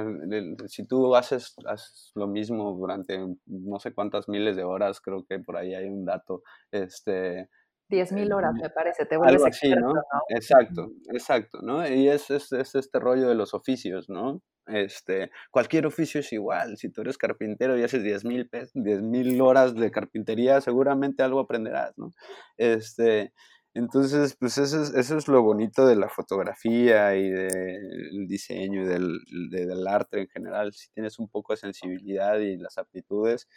[0.68, 5.38] si tú haces, haces, lo mismo durante no sé cuántas miles de horas, creo que
[5.38, 7.50] por ahí hay un dato, este,
[7.90, 9.92] 10.000 horas, me parece, te vuelves así, ¿no?
[10.28, 11.86] Exacto, exacto, ¿no?
[11.86, 14.42] Y es, es, este rollo de los oficios, ¿no?
[14.66, 19.90] Este, cualquier oficio es igual, si tú eres carpintero y haces 10.000 mil horas de
[19.90, 22.12] carpintería, seguramente algo aprenderás, ¿no?
[22.56, 23.32] Este,
[23.74, 28.86] entonces, pues eso es, eso es lo bonito de la fotografía y del diseño y
[28.86, 29.18] del,
[29.50, 30.72] del arte en general.
[30.72, 33.48] Si tienes un poco de sensibilidad y las aptitudes,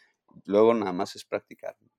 [0.45, 1.75] luego nada más es practicar.
[1.81, 1.89] No,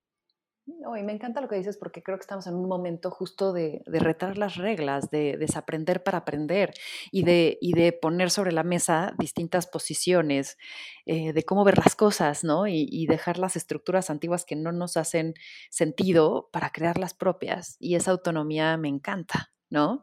[0.66, 3.82] y me encanta lo que dices porque creo que estamos en un momento justo de,
[3.86, 6.72] de retar las reglas, de desaprender para aprender
[7.10, 10.56] y de, y de poner sobre la mesa distintas posiciones
[11.06, 12.66] eh, de cómo ver las cosas, ¿no?
[12.66, 15.34] Y, dejar las estructuras antiguas que no nos hacen
[15.70, 17.76] sentido para crear las propias.
[17.78, 20.02] Y esa autonomía me encanta, ¿no?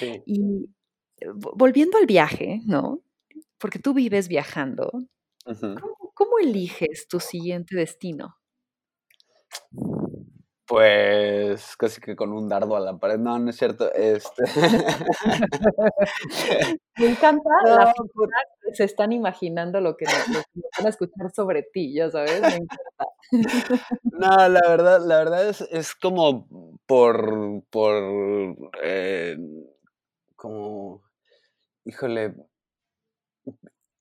[0.00, 0.64] Y
[1.20, 3.02] eh, volviendo al viaje, ¿no?
[3.58, 4.90] Porque tú vives viajando,
[6.14, 8.41] ¿cómo eliges tu siguiente destino?
[10.66, 13.18] Pues casi que con un dardo a la pared.
[13.18, 13.92] No, no es cierto.
[13.92, 14.44] Este...
[16.96, 21.94] Me encanta la figura que se están imaginando lo que, van a escuchar sobre ti,
[21.94, 22.40] ya sabes.
[22.40, 23.06] Me encanta.
[24.02, 26.46] No, la verdad, la verdad es, es como
[26.86, 27.94] por, por
[28.82, 29.36] eh,
[30.36, 31.02] como,
[31.84, 32.34] híjole,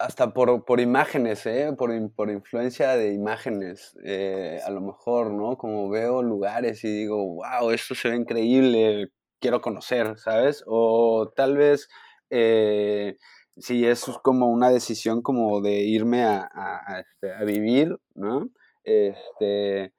[0.01, 1.73] hasta por, por imágenes, ¿eh?
[1.77, 5.57] por, por influencia de imágenes, eh, a lo mejor, ¿no?
[5.57, 10.63] Como veo lugares y digo, wow, esto se ve increíble, quiero conocer, ¿sabes?
[10.67, 11.87] O tal vez
[12.29, 13.17] eh,
[13.57, 16.49] si es como una decisión como de irme a,
[16.99, 18.49] este, a vivir, ¿no?
[18.83, 19.93] Este,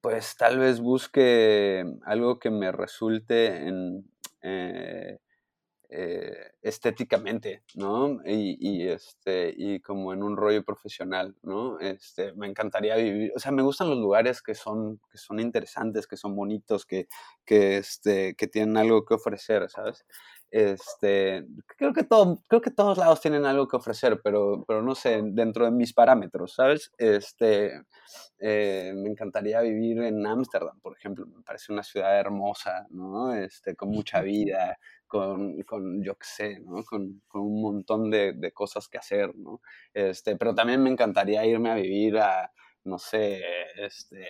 [0.00, 4.04] pues tal vez busque algo que me resulte en...
[4.42, 5.18] Eh,
[5.96, 8.20] eh, estéticamente, ¿no?
[8.26, 11.78] Y, este, y como en un rollo profesional, ¿no?
[11.78, 16.08] Este, me encantaría vivir, o sea, me gustan los lugares que son, que son interesantes,
[16.08, 17.06] que son bonitos, que,
[17.44, 20.04] que, este, que tienen algo que ofrecer, ¿sabes?
[20.54, 21.44] Este,
[21.76, 25.20] creo que, todo, creo que todos lados tienen algo que ofrecer, pero, pero no sé,
[25.24, 26.92] dentro de mis parámetros, ¿sabes?
[26.96, 27.82] Este,
[28.38, 33.34] eh, me encantaría vivir en Ámsterdam, por ejemplo, me parece una ciudad hermosa, ¿no?
[33.34, 36.84] Este, con mucha vida, con, con yo qué sé, ¿no?
[36.84, 39.60] Con, con un montón de, de, cosas que hacer, ¿no?
[39.92, 42.52] Este, pero también me encantaría irme a vivir a,
[42.84, 43.42] no sé,
[43.76, 44.24] este,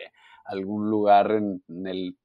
[0.47, 2.17] algún lugar en, el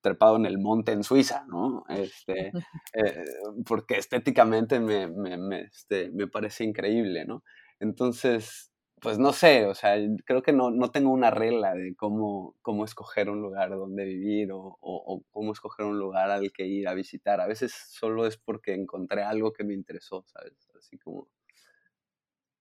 [0.00, 1.84] trepado en el monte en Suiza, ¿no?
[1.88, 2.52] Este,
[2.92, 3.24] eh,
[3.66, 7.42] porque estéticamente me, me, este, me parece increíble, ¿no?
[7.80, 12.56] Entonces, pues no sé, o sea, creo que no, no tengo una regla de cómo,
[12.62, 16.88] cómo escoger un lugar donde vivir o, o, cómo escoger un lugar al que ir
[16.88, 17.40] a visitar.
[17.40, 20.54] A veces solo es porque encontré algo que me interesó, ¿sabes?
[20.78, 21.28] Así como...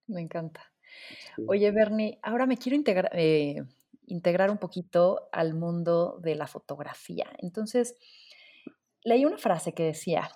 [0.08, 0.62] Me encanta.
[1.48, 3.63] Oye, Bernie, ahora me quiero integrar, eh,
[4.08, 7.28] integrar un poquito al mundo de la fotografía.
[7.39, 7.98] Entonces,
[9.04, 10.30] leí una frase que decía,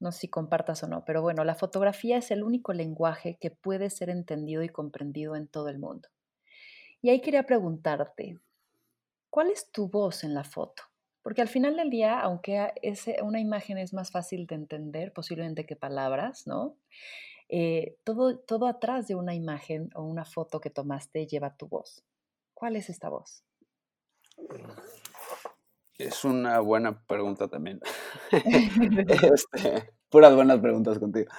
[0.00, 3.50] no sé si compartas o no, pero bueno, la fotografía es el único lenguaje que
[3.50, 6.08] puede ser entendido y comprendido en todo el mundo.
[7.02, 8.38] Y ahí quería preguntarte,
[9.30, 10.82] ¿cuál es tu voz en la foto?
[11.22, 15.66] Porque al final del día, aunque ese, una imagen es más fácil de entender posiblemente
[15.66, 16.76] que palabras, ¿no?
[17.48, 22.04] Eh, todo, todo atrás de una imagen o una foto que tomaste lleva tu voz.
[22.58, 23.44] ¿Cuál es esta voz?
[25.96, 27.78] Es una buena pregunta también.
[29.32, 31.30] Este, puras buenas preguntas contigo.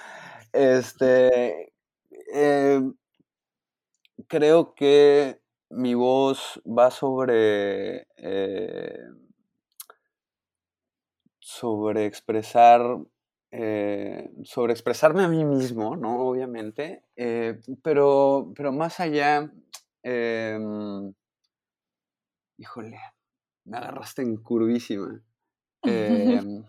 [0.50, 1.74] Este,
[2.32, 2.94] em,
[4.28, 8.98] creo que mi voz va sobre, eh,
[11.38, 12.80] sobre expresar
[13.52, 16.20] eh, sobre expresarme a mí mismo, ¿no?
[16.20, 19.52] Obviamente, eh, pero, pero más allá,
[20.02, 21.12] em,
[22.58, 22.98] híjole,
[23.64, 25.22] me agarraste en curvísima.
[25.82, 26.62] Em,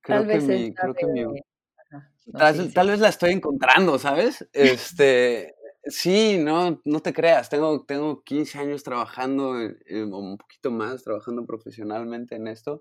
[0.00, 1.24] creo, que mi, creo que mi,
[2.32, 4.48] tal, vez la estoy encontrando, ¿sabes?
[4.52, 11.44] Este, sí, no, no te creas, tengo, tengo 15 años trabajando, un poquito más, trabajando
[11.46, 12.80] profesionalmente en esto,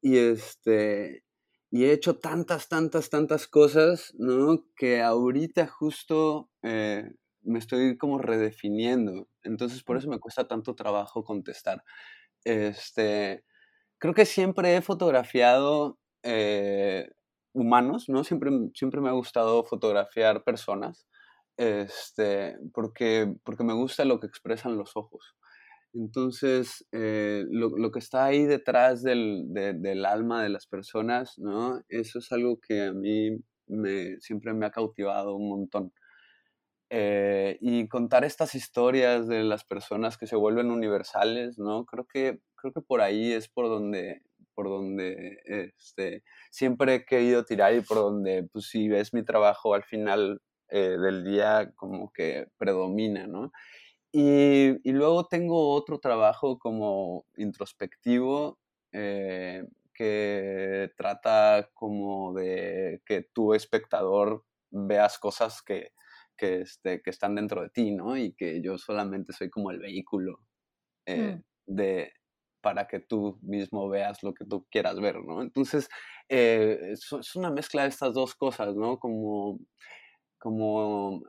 [0.00, 1.24] y este,
[1.70, 4.64] y he hecho tantas, tantas, tantas cosas, ¿no?
[4.76, 9.28] Que ahorita justo eh, me estoy como redefiniendo.
[9.42, 11.82] Entonces por eso me cuesta tanto trabajo contestar.
[12.44, 13.44] Este,
[13.98, 17.10] creo que siempre he fotografiado eh,
[17.52, 18.24] humanos, ¿no?
[18.24, 21.06] Siempre, siempre me ha gustado fotografiar personas,
[21.56, 25.36] este, porque, porque me gusta lo que expresan los ojos.
[25.92, 31.82] Entonces, eh, lo, que está ahí detrás del, alma de las personas, ¿no?
[31.88, 35.92] Eso es algo que a mí me, siempre me ha cautivado un montón.
[36.92, 41.84] Eh, y contar estas historias de las personas que se vuelven universales, ¿no?
[41.86, 44.22] Creo que, creo que por ahí es por donde,
[44.54, 49.72] por donde este, siempre he querido tirar y por donde, pues si ves mi trabajo
[49.74, 53.52] al final eh, del día, como que predomina, ¿no?
[54.12, 58.58] Y, luego tengo otro trabajo como introspectivo
[58.92, 65.92] eh, que trata como de que tu espectador veas cosas que,
[66.40, 68.16] que, este, que están dentro de ti, ¿no?
[68.16, 70.40] Y que yo solamente soy como el vehículo
[71.06, 71.74] eh, mm.
[71.74, 72.12] de,
[72.62, 75.42] para que tú mismo veas lo que tú quieras ver, ¿no?
[75.42, 75.88] Entonces,
[76.28, 78.98] eh, es, es, una mezcla de estas dos cosas, ¿no?
[78.98, 79.60] Como,
[80.38, 81.22] como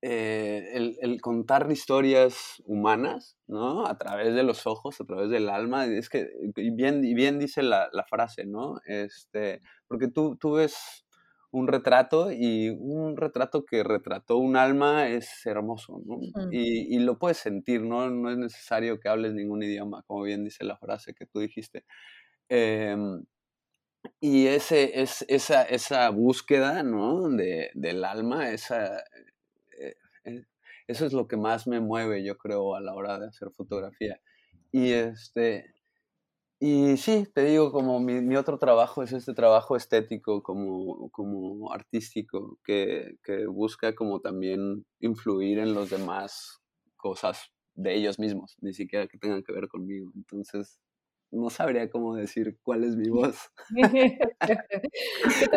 [0.00, 3.84] eh, el, contar historias humanas, ¿no?
[3.84, 7.90] A través de los ojos, a través del alma, es que, bien, bien dice la,
[8.08, 8.80] frase, ¿no?
[8.86, 11.04] Este, porque tú, tú ves
[11.50, 16.18] un retrato y un retrato que retrató un alma es hermoso, ¿no?
[16.52, 18.10] Y, lo puedes sentir, ¿no?
[18.10, 21.84] No es necesario que hables ningún idioma, como bien dice la frase que tú dijiste.
[22.48, 23.24] Em,
[24.20, 27.28] y ese, es, esa, esa búsqueda, ¿no?
[27.30, 29.02] De, del alma, esa,
[29.78, 30.44] eh,
[30.86, 34.20] eso es lo que más me mueve, yo creo, a la hora de hacer fotografía.
[34.72, 35.74] Y este,
[36.60, 42.58] y sí, te digo, como mi, otro trabajo es este trabajo estético, como, como artístico,
[42.64, 46.60] que, que, busca como también influir en los demás
[46.96, 50.10] cosas de ellos mismos, ni siquiera que tengan que ver conmigo.
[50.16, 50.80] Entonces,
[51.30, 53.50] no sabría cómo decir cuál es mi voz.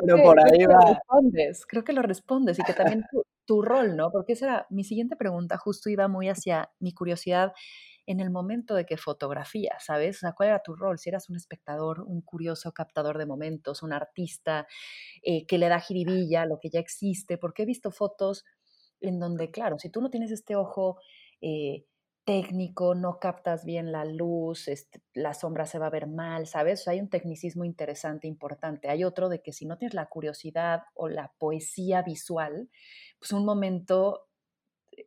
[0.00, 0.94] pero, por ahí va.
[0.94, 3.04] Respondes, creo que lo respondes y que también
[3.46, 4.12] tu, rol, ¿no?
[4.12, 7.52] Porque esa era mi siguiente pregunta, justo iba muy hacia mi curiosidad
[8.10, 10.16] en el momento de que fotografías, ¿sabes?
[10.16, 10.98] O sea, ¿cuál era tu rol?
[10.98, 14.66] Si eras un espectador, un curioso captador de momentos, un artista
[15.22, 18.44] eh, que le da jiribilla lo que ya existe, porque he visto fotos
[19.00, 20.98] en donde, claro, si tú no tienes este ojo
[21.40, 21.84] eh,
[22.24, 26.86] técnico, no captas bien la luz, este, la sombra se va a ver mal, ¿sabes?
[26.88, 28.88] hay un tecnicismo interesante, importante.
[28.88, 32.70] Hay otro de que si no tienes la curiosidad o la poesía visual,
[33.20, 34.29] pues un momento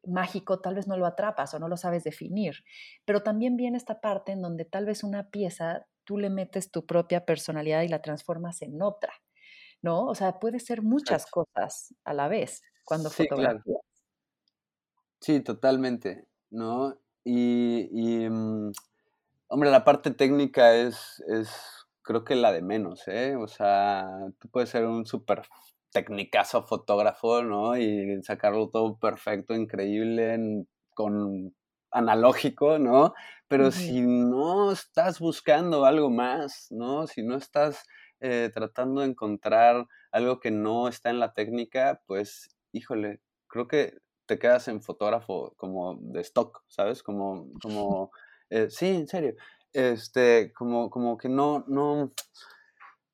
[0.05, 2.63] mágico tal vez no lo atrapas o no lo sabes definir.
[3.05, 6.85] Pero también viene esta parte en donde tal vez una pieza tú le metes tu
[6.85, 9.13] propia personalidad y la transformas en otra,
[9.81, 10.05] ¿no?
[10.05, 13.77] O sea, puede ser muchas cosas a la vez cuando sí, fotografías.
[15.19, 16.97] Sí, totalmente, ¿no?
[17.25, 18.71] y, mm,
[19.47, 21.49] hombre, la parte técnica es, es,
[22.01, 23.35] creo que la de menos, ¿eh?
[23.35, 25.43] O sea, tú puedes ser un súper
[25.93, 27.77] tecnicazo fotógrafo, ¿no?
[27.77, 31.55] Y sacarlo todo perfecto, increíble, con
[31.91, 33.13] analógico, ¿no?
[33.47, 37.07] Pero si no estás buscando algo más, ¿no?
[37.07, 37.85] Si no estás
[38.19, 43.97] eh, tratando de encontrar algo que no está en la técnica, pues, híjole, creo que
[44.25, 47.03] te quedas en fotógrafo como de stock, ¿sabes?
[47.03, 48.11] Como, como,
[48.49, 49.35] eh, sí, en serio,
[49.73, 52.11] este, como, como que no, no,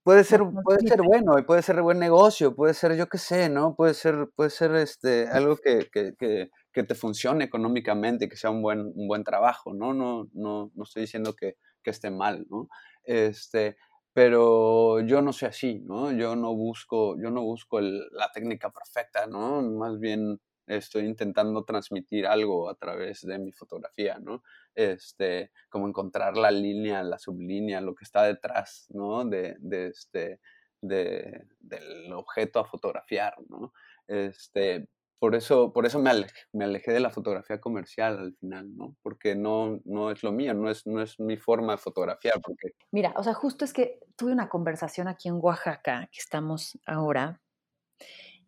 [0.10, 3.48] puede ser, puede ser bueno y puede ser buen negocio, puede ser, yo qué sé,
[3.48, 3.76] ¿no?
[3.76, 8.50] Puede ser, puede ser este, algo que, que, que, que te funcione económicamente, que sea
[8.50, 9.94] un buen, un buen trabajo, ¿no?
[9.94, 12.70] No, no, no estoy diciendo que, que esté mal, ¿no?
[13.04, 13.78] Este,
[14.12, 16.12] pero yo no soy así, ¿no?
[16.12, 19.62] Yo no busco, yo no busco la técnica perfecta, ¿no?
[19.62, 24.44] Más bien estoy intentando transmitir algo a través de mi fotografía, ¿no?
[24.76, 29.26] Este, como encontrar la línea, la sublínea, lo que está detrás, ¿no?
[29.26, 30.40] De, de este,
[30.82, 33.74] de, del objeto a fotografiar, ¿no?
[34.08, 34.88] Este,
[35.20, 38.96] por eso, por eso me, alejé, me alejé de la fotografía comercial al final, ¿no?
[39.02, 42.40] Porque no, no es lo mío, no es, no es mi forma de fotografiar.
[42.42, 42.70] Porque...
[42.92, 47.42] Mira, o sea, justo es que tuve una conversación aquí en Oaxaca, que estamos ahora,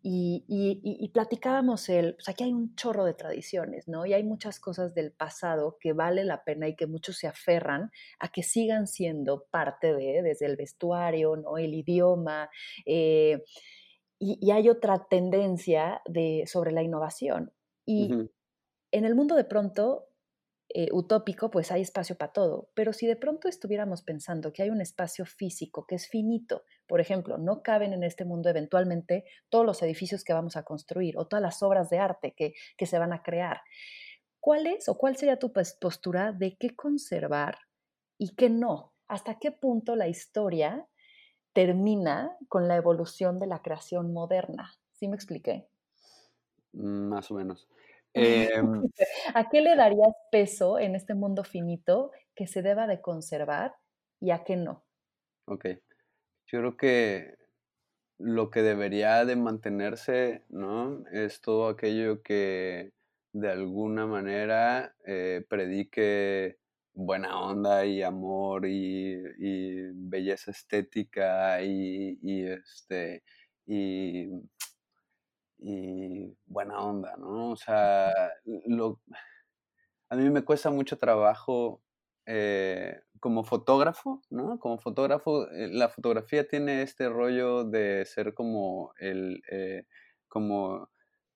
[0.04, 4.04] y, y, platicábamos el, pues aquí hay un chorro de tradiciones, ¿no?
[4.04, 7.92] Y hay muchas cosas del pasado que vale la pena y que muchos se aferran
[8.18, 11.56] a que sigan siendo parte de, desde el vestuario, ¿no?
[11.56, 12.50] El idioma.
[12.84, 13.44] Eh,
[14.18, 17.52] y, hay otra tendencia de, sobre la innovación.
[17.86, 18.12] Y
[18.92, 20.08] en el mundo de pronto
[20.74, 22.70] eh, utópico, pues hay espacio para todo.
[22.74, 27.00] Pero si de pronto estuviéramos pensando que hay un espacio físico que es finito, por
[27.00, 31.26] ejemplo, no caben en este mundo eventualmente todos los edificios que vamos a construir o
[31.26, 33.62] todas las obras de arte que, que se van a crear,
[34.40, 37.56] ¿cuál es o cuál sería tu pues, postura de qué conservar
[38.18, 38.92] y qué no?
[39.08, 40.86] ¿Hasta qué punto la historia
[41.54, 44.74] termina con la evolución de la creación moderna?
[44.92, 45.66] ¿Sí me expliqué?
[46.74, 47.70] Más o menos.
[48.14, 48.82] Em,
[49.32, 53.76] ¿A qué le darías peso en este mundo finito que se deba de conservar
[54.20, 54.84] y a qué no?
[55.46, 55.68] Ok.
[56.52, 57.38] Yo creo que
[58.18, 61.02] lo que debería de mantenerse, ¿no?
[61.10, 62.92] Es todo aquello que
[63.32, 66.58] de alguna manera eh, predique
[66.92, 69.16] buena onda y amor y,
[69.94, 73.24] belleza estética y, y este
[73.66, 74.28] y
[75.58, 77.52] y buena onda, ¿no?
[77.52, 78.12] O sea,
[78.66, 79.00] lo,
[80.10, 81.82] a mí me cuesta mucho trabajo
[82.26, 84.58] eh, como fotógrafo, ¿no?
[84.58, 89.84] Como fotógrafo, eh, la fotografía tiene este rollo de ser como el, eh,
[90.26, 90.90] como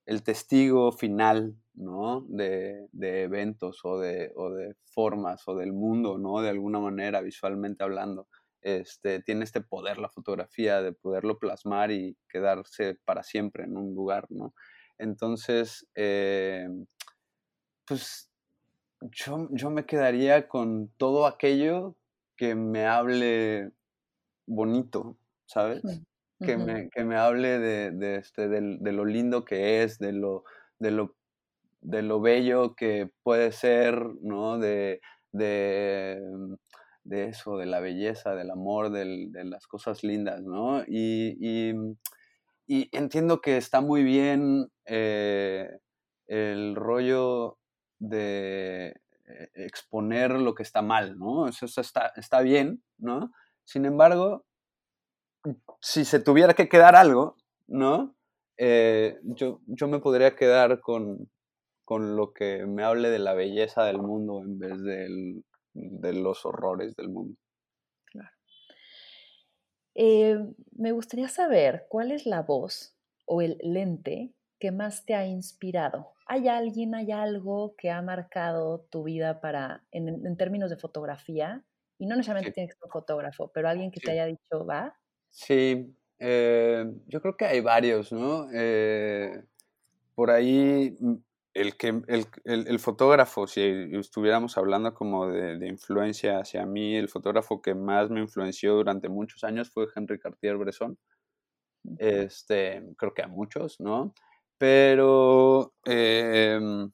[0.04, 2.26] el testigo final, ¿no?
[2.28, 6.42] De, de eventos o de, o de formas o del mundo, ¿no?
[6.42, 8.26] De alguna manera, visualmente hablando
[8.62, 13.94] este, tiene este poder la fotografía de poderlo plasmar y quedarse para siempre en un
[13.94, 14.54] lugar, ¿no?
[14.98, 16.66] Entonces, eh,
[17.86, 18.32] pues
[19.00, 21.96] yo, yo, me quedaría con todo aquello
[22.36, 23.72] que me hable
[24.46, 25.82] bonito, ¿sabes?
[26.40, 30.44] que, me, que, me, hable de, de, este, de, lo lindo que es, de lo,
[30.78, 31.16] de lo,
[31.80, 34.58] de lo bello que puede ser, ¿no?
[34.58, 35.00] De,
[35.32, 36.20] de
[37.06, 40.82] de eso, de la belleza, del amor, de las cosas lindas, ¿no?
[40.86, 41.72] Y,
[42.68, 45.70] entiendo que está muy bien eh,
[46.26, 47.58] el rollo
[47.98, 48.88] de
[49.26, 51.48] eh, exponer lo que está mal, ¿no?
[51.48, 53.32] Eso, está, está bien, ¿no?
[53.64, 54.44] Sin embargo,
[55.80, 58.16] si se tuviera que quedar algo, ¿no?
[58.58, 61.30] Eh, yo, yo me podría quedar con,
[61.84, 65.44] con lo que me hable de la belleza del mundo en vez del
[65.76, 67.38] de los horrores del mundo.
[68.06, 68.30] Claro.
[69.94, 70.38] Eh,
[70.72, 76.12] me gustaría saber cuál es la voz o el lente que más te ha inspirado.
[76.26, 81.64] ¿Hay alguien, hay algo que ha marcado tu vida para, en, términos de fotografía?
[81.98, 84.94] Y no necesariamente tienes que ser fotógrafo, pero alguien que te haya dicho, va.
[85.30, 88.48] Sí, eh, yo creo que hay varios, ¿no?
[88.52, 89.42] Eh,
[90.14, 91.14] por ahí mm,
[91.54, 93.62] el, que, el, el, fotógrafo, si
[93.92, 99.42] estuviéramos hablando como de, influencia hacia mí, el fotógrafo que más me influenció durante muchos
[99.44, 100.98] años fue Henry Cartier-Bresson.
[101.98, 104.12] Este, creo que a muchos, ¿no?
[104.58, 106.90] Pero, em,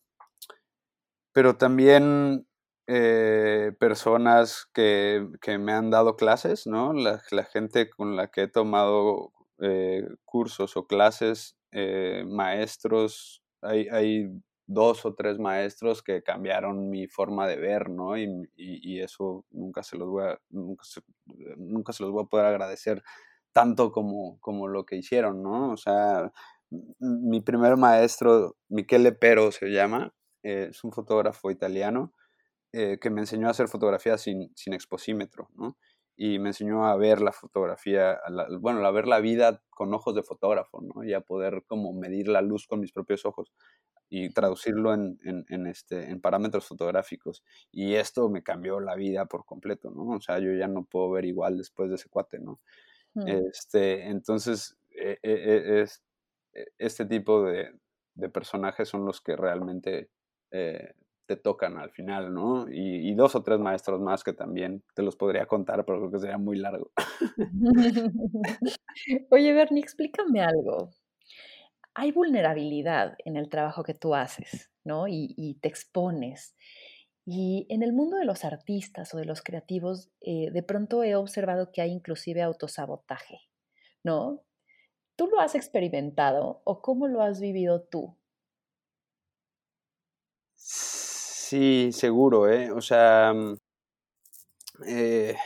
[1.32, 2.46] pero también
[2.86, 6.92] eh, personas que, que, me han dado clases, ¿no?
[6.92, 13.88] La, la gente con la que he tomado eh, cursos o clases, eh, maestros, hay,
[13.88, 14.28] hay
[14.66, 18.16] dos o tres maestros que cambiaron mi forma de ver, ¿no?
[18.18, 21.00] Y, y, eso nunca se los voy a, nunca se,
[21.56, 23.02] nunca se los voy a poder agradecer
[23.52, 25.72] tanto como, como lo que hicieron, ¿no?
[25.72, 26.32] O sea,
[26.98, 32.12] mi primer maestro, Michele Pero se llama, eh, es un fotógrafo italiano
[32.72, 35.76] eh, que me enseñó a hacer fotografía sin, sin exposímetro, ¿no?
[36.16, 38.18] Y me enseñó a ver la fotografía,
[38.60, 41.04] bueno, a ver la vida con ojos de fotógrafo, ¿no?
[41.04, 43.52] Y a poder como medir la luz con mis propios ojos
[44.08, 47.42] y traducirlo en, en, este, en parámetros fotográficos.
[47.70, 50.16] Y esto me cambió la vida por completo, ¿no?
[50.16, 52.60] O sea, yo ya no puedo ver igual después de ese cuate, ¿no?
[53.14, 53.28] Mm.
[53.28, 56.02] Este, entonces, e, e, e, es,
[56.78, 57.78] este tipo de,
[58.14, 60.10] de, personajes son los que realmente
[60.50, 60.94] eh,
[61.26, 62.68] te tocan al final, ¿no?
[62.68, 66.10] Y, y, dos o tres maestros más que también te los podría contar, pero creo
[66.12, 66.90] que sería muy largo.
[69.30, 70.90] Oye, Bernie, explícame algo
[71.94, 75.06] hay vulnerabilidad en el trabajo que tú haces, ¿no?
[75.08, 76.56] Y, te expones.
[77.24, 81.14] Y en el mundo de los artistas o de los creativos, eh, de pronto he
[81.14, 83.40] observado que hay inclusive autosabotaje,
[84.02, 84.42] ¿no?
[85.22, 88.16] ¿Tú lo has experimentado o cómo lo has vivido tú?
[90.56, 92.72] Sí, seguro, ¿eh?
[92.72, 93.54] O sea, mm,
[94.84, 95.36] eh,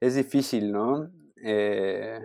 [0.00, 1.08] es difícil, ¿no?
[1.40, 2.18] Eh,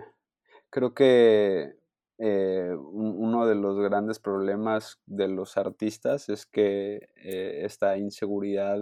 [0.70, 1.76] creo que
[2.18, 8.80] eh, uno de los grandes problemas de los artistas es que esta inseguridad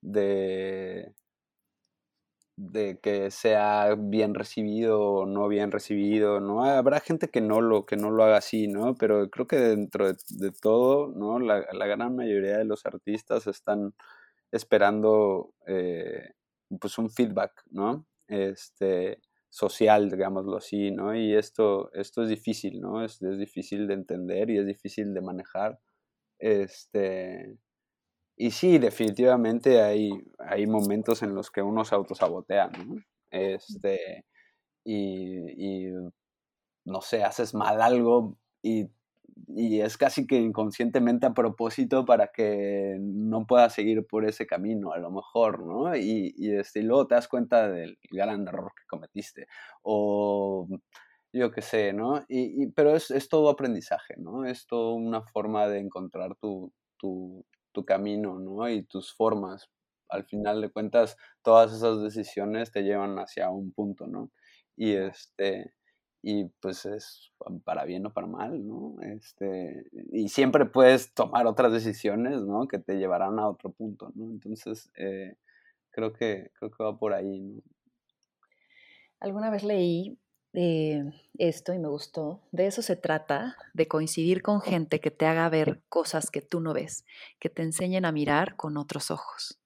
[0.00, 1.12] de,
[2.58, 6.64] de que sea bien recibido o no bien recibido, ¿no?
[6.64, 8.96] Habrá gente que no lo, que no lo haga así, ¿no?
[8.96, 11.38] Pero creo que dentro de, todo, ¿no?
[11.38, 13.94] La, la, gran mayoría de los artistas están
[14.50, 16.32] esperando eh,
[16.80, 18.06] pues un feedback, ¿no?
[18.26, 21.14] Este, social, digámoslo así, ¿no?
[21.14, 23.04] Y esto, esto es difícil, ¿no?
[23.04, 25.78] Es, es, difícil de entender y es difícil de manejar.
[26.40, 27.56] Este,
[28.38, 33.02] y sí, definitivamente hay, hay momentos en los que uno se autosabotea, ¿no?
[33.30, 34.24] Este,
[34.84, 35.92] y, y,
[36.84, 38.88] no sé, haces mal algo y
[39.48, 44.92] y es casi que inconscientemente a propósito para que no puedas seguir por ese camino,
[44.92, 45.96] a lo mejor, ¿no?
[45.96, 49.46] Y, y, este, luego te das cuenta del gran error que cometiste.
[49.82, 50.68] O
[51.32, 52.24] yo qué sé, ¿no?
[52.28, 54.44] Y, pero es, es, todo aprendizaje, ¿no?
[54.44, 57.44] Es todo una forma de encontrar tu, tu,
[57.78, 58.68] tu camino, ¿no?
[58.68, 59.70] Y tus formas.
[60.08, 64.32] Al final de cuentas, todas esas decisiones te llevan hacia un punto, ¿no?
[64.76, 65.74] Y este
[66.20, 67.30] y pues es
[67.64, 68.96] para bien o para mal, ¿no?
[69.02, 72.66] Este, y siempre puedes tomar otras decisiones, ¿no?
[72.66, 74.24] Que te llevarán a otro punto, ¿no?
[74.32, 75.36] Entonces, eh,
[75.90, 77.62] creo, que, creo que va por ahí, ¿no?
[79.20, 80.18] Alguna vez leí
[80.52, 81.04] eh,
[81.38, 82.42] esto y me gustó.
[82.52, 86.60] De eso se trata, de coincidir con gente que te haga ver cosas que tú
[86.60, 87.04] no ves,
[87.38, 89.60] que te enseñen a mirar con otros ojos.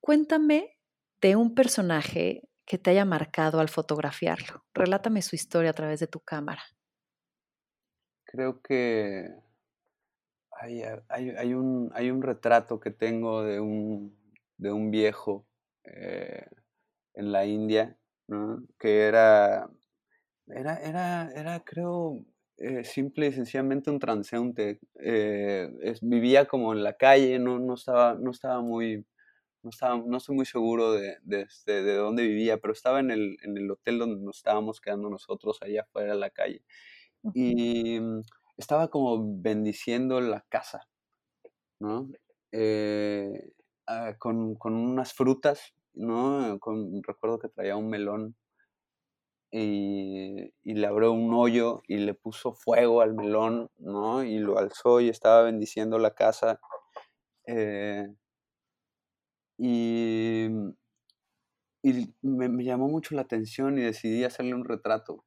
[0.00, 0.78] Cuéntame
[1.20, 4.64] de un personaje que te haya marcado al fotografiarlo.
[4.74, 6.62] Relátame su historia a través de tu cámara.
[8.24, 9.30] Creo que
[10.50, 14.16] hay, hay, un, hay un, retrato que tengo de un,
[14.56, 15.46] de un viejo
[15.84, 16.46] eh,
[17.14, 17.96] en la India,
[18.78, 19.70] que era,
[20.48, 22.24] era, era, era creo,
[22.58, 24.80] eh, simple y sencillamente un transeúnte.
[25.00, 25.68] Eh,
[26.02, 29.04] vivía como en la calle, no, no, estaba, no estaba muy
[29.66, 33.10] no, estaba, no estoy muy seguro de, de, este, de, dónde vivía, pero estaba en
[33.10, 36.62] el, en el, hotel donde nos estábamos quedando nosotros, allá afuera de la calle.
[37.34, 38.22] Y mm,
[38.56, 40.88] estaba como bendiciendo la casa,
[41.80, 42.08] ¿no?
[42.52, 43.52] Eh,
[43.86, 46.58] ah, con, con, unas frutas, ¿no?
[46.60, 48.36] Con, recuerdo que traía un melón
[49.58, 54.22] y, y, le abrió un hoyo y le puso fuego al melón, ¿no?
[54.22, 56.60] Y lo alzó y estaba bendiciendo la casa.
[57.46, 58.06] Eh,
[59.58, 60.48] y,
[61.82, 65.24] y me, llamó mucho la atención y decidí hacerle un retrato.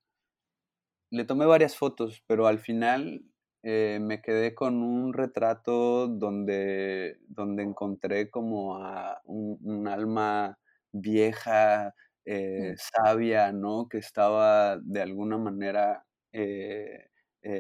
[1.12, 3.24] Le tomé varias fotos, pero al final
[3.64, 10.60] eh, me quedé con un retrato donde, donde encontré como a un, alma
[10.92, 11.96] vieja,
[12.32, 13.88] eh, sabia, ¿no?
[13.90, 17.08] Que estaba de alguna manera, eh,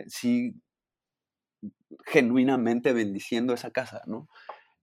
[0.07, 0.53] sí,
[2.05, 4.27] genuinamente bendiciendo esa casa, ¿no?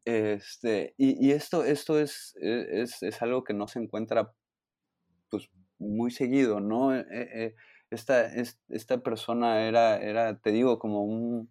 [0.05, 4.33] Este, y, y esto, esto es, e, es, es, algo que no se encuentra
[5.31, 6.95] pues, muy seguido, ¿no?
[6.97, 7.55] Eh, eh,
[7.91, 8.27] esta,
[8.69, 11.51] esta persona era, era, te digo, como un,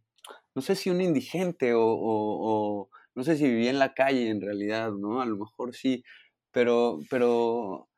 [0.55, 4.41] no sé si un indigente o, o, no sé si vivía en la calle en
[4.41, 5.21] realidad, ¿no?
[5.21, 6.03] A lo mejor sí,
[6.51, 7.89] pero, pero,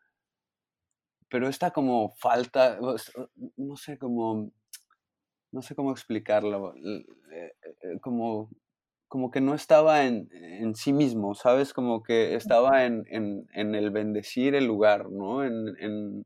[1.29, 2.79] pero esta como falta,
[3.57, 4.51] no sé, como
[5.51, 6.73] no sé cómo explicarlo.
[6.75, 7.53] Eh,
[8.01, 8.49] como,
[9.07, 11.73] como que no estaba en, en, sí mismo, ¿sabes?
[11.73, 15.43] Como que estaba en, en, en el bendecir el lugar, ¿no?
[15.43, 16.25] En,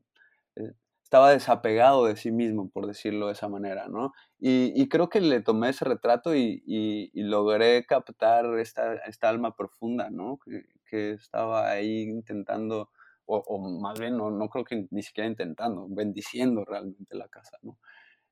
[0.56, 0.72] eh,
[1.02, 4.12] estaba desapegado de sí mismo, por decirlo de esa manera, ¿no?
[4.38, 9.28] Y, y creo que le tomé ese retrato y, y, y logré captar esta, esta,
[9.28, 10.38] alma profunda, ¿no?
[10.44, 12.90] Que, que estaba ahí intentando,
[13.34, 17.56] o, o, más bien no, no creo que ni siquiera intentando, bendiciendo realmente la casa,
[17.62, 17.78] ¿no?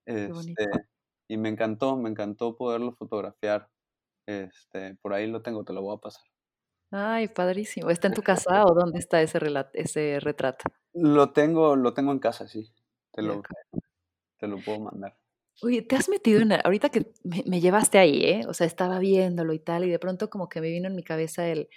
[0.04, 0.66] Este,
[1.28, 3.68] y me encantó, me encantó poderlo fotografiar.
[4.26, 6.24] Este, por ahí lo tengo, te lo voy a pasar.
[6.90, 7.90] Ay, padrísimo.
[7.90, 9.38] ¿Está en tu casa o dónde está ese,
[9.74, 10.64] ese retrato?
[10.92, 12.72] Lo tengo, lo tengo en casa, sí.
[13.12, 13.42] Te lo,
[14.38, 15.16] te lo puedo mandar.
[15.62, 16.52] Oye, te has metido en.
[16.52, 18.42] Ahorita que me, me, llevaste ahí, ¿eh?
[18.48, 21.04] O sea, estaba viéndolo y tal, y de pronto como que me vino en mi
[21.04, 21.68] cabeza el.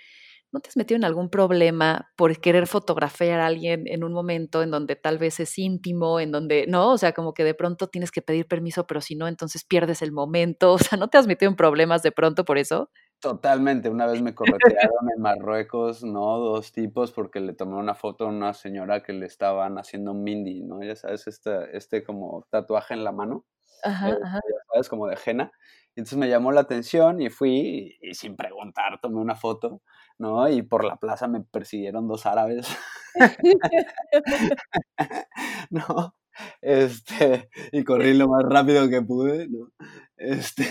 [0.54, 4.62] ¿No te has metido en algún problema por querer fotografiar a alguien en un momento
[4.62, 6.66] en donde tal vez es íntimo, en donde.
[6.68, 9.66] No, o sea, como que de pronto tienes que pedir permiso, pero si no, entonces
[9.66, 10.74] pierdes el momento.
[10.74, 12.92] O sea, ¿no te has metido en problemas de pronto por eso?
[13.20, 16.38] Totalmente, una vez me corretearon en Marruecos, ¿no?
[16.38, 20.24] Dos tipos porque le tomé una foto a una señora que le estaban haciendo un
[20.24, 20.84] mindy, ¿no?
[20.84, 23.46] Ya sabes, este, este como tatuaje en la mano,
[23.82, 24.40] ajá, eh, ajá.
[24.44, 25.52] ya sabes, como de henna.
[25.96, 29.82] Entonces me llamó la atención y fui y, y, sin preguntar tomé una foto,
[30.18, 30.50] ¿no?
[30.50, 32.68] Y por la plaza me persiguieron dos árabes.
[35.70, 36.16] ¿No?
[36.62, 39.72] Este, y corrí lo más rápido que pude, ¿no?
[40.18, 40.66] Este...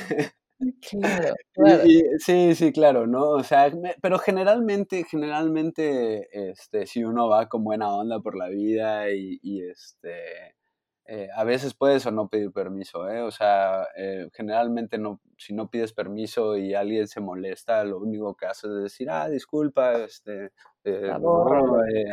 [0.81, 1.87] Claro, claro.
[1.87, 3.31] Y, sí, sí, claro, ¿no?
[3.31, 8.49] O sea, me, pero generalmente, generalmente, este, si uno va con buena onda por la
[8.49, 10.55] vida y, y este,
[11.07, 13.23] eh, a veces puedes o no pedir permiso, ¿eh?
[13.23, 18.35] O sea, eh, generalmente no, si no pides permiso y alguien se molesta, lo único
[18.37, 20.53] que haces es decir, ah, disculpa, este,
[20.85, 21.45] eh, no,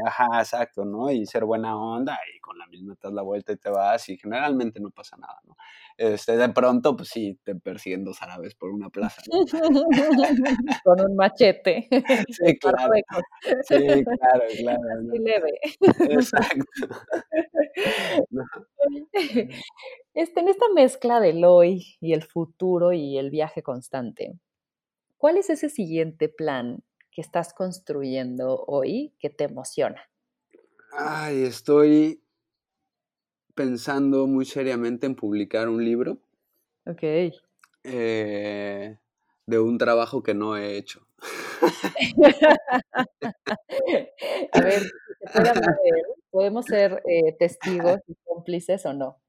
[0.05, 1.09] ajá, exacto, ¿no?
[1.11, 4.07] Y ser buena onda y con la misma te das la vuelta y te vas
[4.09, 5.55] y generalmente no pasa nada, ¿no?
[5.97, 9.21] Este, de pronto, pues sí, te persiguen dos árabes por una plaza.
[9.32, 9.45] ¿no?
[10.84, 11.88] con un machete.
[12.30, 12.93] Sí, claro.
[13.63, 14.80] Sí, claro, claro.
[14.97, 15.13] Así ¿no?
[15.25, 15.59] leve.
[16.09, 16.65] Exacto.
[20.20, 24.38] Este, en esta mezcla del hoy y el futuro y el viaje constante,
[25.17, 30.09] ¿cuál es ese siguiente plan que estás construyendo hoy que te emociona?
[30.91, 32.22] Ay, estoy
[33.55, 36.17] pensando muy seriamente en publicar un libro.
[36.86, 37.32] Ok.
[37.86, 38.97] Eh,
[39.45, 41.07] de un trabajo que no he hecho.
[44.51, 44.82] A ver.
[46.30, 49.22] ¿Podemos ser eh, testigos y cómplices o no?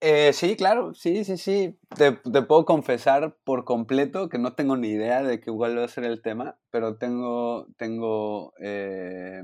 [0.00, 1.76] Eh, sí, claro, sí, sí, sí.
[1.96, 5.84] Te, te, puedo confesar por completo que no tengo ni idea de qué igual va
[5.84, 9.42] a ser el tema, pero tengo, tengo eh,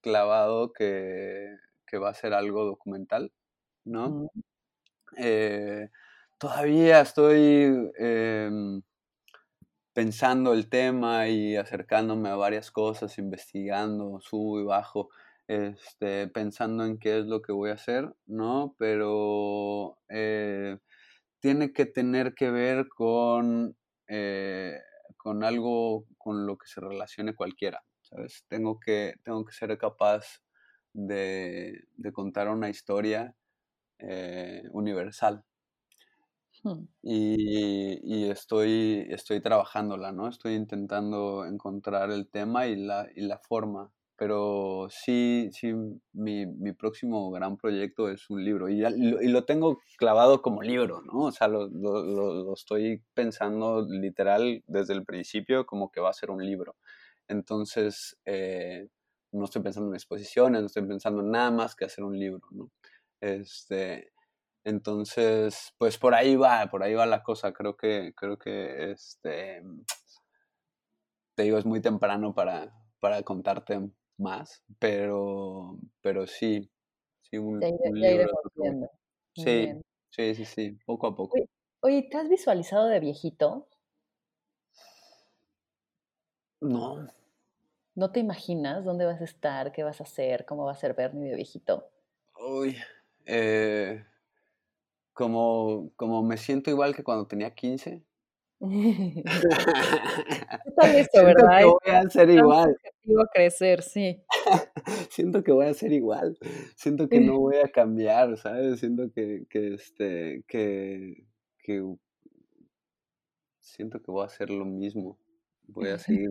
[0.00, 3.32] clavado que, que, va a ser algo documental,
[3.84, 4.10] ¿no?
[4.10, 4.28] Mm.
[5.16, 5.90] Eh,
[6.38, 8.82] todavía estoy em,
[9.92, 15.10] pensando el tema y acercándome a varias cosas, investigando, subo y bajo
[15.48, 18.76] este, pensando en qué es lo que voy a hacer, ¿no?
[18.78, 20.78] Pero eh,
[21.40, 23.76] tiene que tener que ver con,
[24.08, 24.78] eh,
[25.16, 28.44] con algo con lo que se relacione cualquiera, ¿sabes?
[28.48, 30.42] Tengo que, tengo que ser capaz
[30.92, 33.34] de, de contar una historia
[33.98, 35.44] eh, universal.
[36.62, 36.84] Hmm.
[37.02, 40.28] Y, y, estoy, estoy trabajándola, ¿no?
[40.28, 45.72] Estoy intentando encontrar el tema y la, y la forma pero sí, sí,
[46.12, 50.42] mi, mi, próximo gran proyecto es un libro y, ya, lo, y lo tengo clavado
[50.42, 51.26] como libro, ¿no?
[51.26, 56.12] O sea, lo, lo, lo, estoy pensando literal desde el principio como que va a
[56.14, 56.74] ser un libro.
[57.28, 58.88] Entonces, eh,
[59.30, 62.42] no estoy pensando en exposiciones, no estoy pensando en nada más que hacer un libro,
[62.50, 62.72] ¿no?
[63.20, 64.12] Este,
[64.64, 67.52] entonces, pues por ahí va, por ahí va la cosa.
[67.52, 69.62] Creo que, creo que, este,
[71.36, 76.70] te digo, es muy temprano para, para contarte más, pero, pero sí,
[77.22, 78.32] sí, un, ya, un libro.
[79.34, 79.72] Sí,
[80.10, 81.36] sí, sí, sí, poco a poco.
[81.36, 81.48] Oye,
[81.80, 83.68] oye, ¿te has visualizado de viejito?
[86.60, 87.06] No.
[87.94, 90.94] ¿No te imaginas dónde vas a estar, qué vas a hacer, cómo va a ser
[90.94, 91.90] Bernie de viejito?
[92.40, 92.76] Uy,
[93.26, 94.04] eh,
[95.12, 98.04] como, como me siento igual que cuando tenía 15.
[98.60, 98.68] Tal
[100.96, 101.58] eso, ¿verdad?
[101.58, 102.76] Que voy a ser igual.
[103.08, 104.22] Objetivo crecer, sí.
[105.10, 106.38] Siento que voy a ser igual.
[106.76, 108.80] Siento que no voy a cambiar, ¿sabes?
[108.80, 111.24] Siento que, que este, que,
[111.58, 111.82] que
[113.60, 115.18] siento que voy a hacer lo mismo.
[115.68, 116.30] Voy a seguir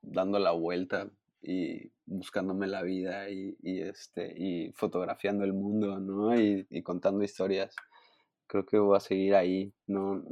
[0.00, 1.10] dando la vuelta
[1.42, 6.38] y buscándome la vida y, y este y fotografiando el mundo, ¿no?
[6.40, 7.74] Y, y contando historias.
[8.46, 9.74] Creo que voy a seguir ahí.
[9.86, 10.22] No,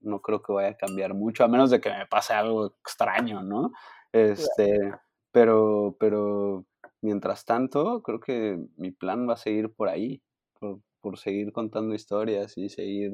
[0.00, 3.42] no creo que vaya a cambiar mucho, a menos de que me pase algo extraño,
[3.42, 3.72] ¿no?
[4.12, 4.92] Este,
[5.32, 6.66] pero, pero
[7.00, 10.22] mientras tanto, creo que mi plan va a seguir por ahí,
[10.58, 13.12] por, por seguir contando historias y seguir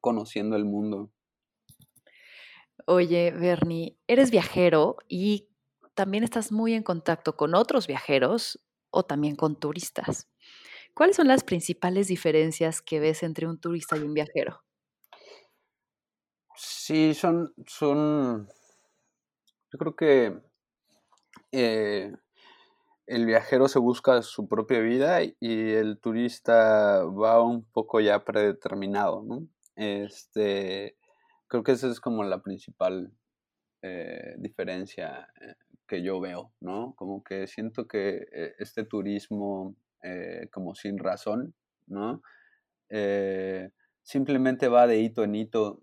[0.00, 1.10] conociendo el mundo.
[2.86, 5.48] Oye, Bernie, eres viajero y
[5.94, 8.60] también estás muy en contacto con otros viajeros
[8.90, 10.28] o también con turistas.
[10.94, 14.62] ¿Cuáles son las principales diferencias que ves entre un turista y un viajero?
[16.54, 18.46] Sí, son, son,
[19.72, 20.51] yo creo que
[21.52, 22.12] eh,
[23.06, 25.34] el viajero se busca su propia vida y
[25.72, 29.46] el turista va un poco ya predeterminado, ¿no?
[29.76, 30.96] Este,
[31.48, 33.12] creo que esa es como la principal
[33.82, 35.54] eh, diferencia eh,
[35.86, 36.94] que yo veo, ¿no?
[36.96, 39.76] Como que siento que eh, este turismo
[40.50, 41.54] como sin razón,
[41.86, 42.22] ¿no?
[44.02, 45.80] simplemente va de hito en hito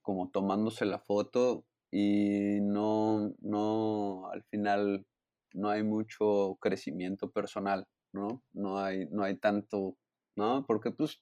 [0.00, 5.06] como tomándose la foto y no, no, al final
[5.52, 8.42] no hay mucho crecimiento personal, ¿no?
[8.54, 9.96] No hay, no hay tanto,
[10.34, 10.64] ¿no?
[10.66, 11.20] Porque pues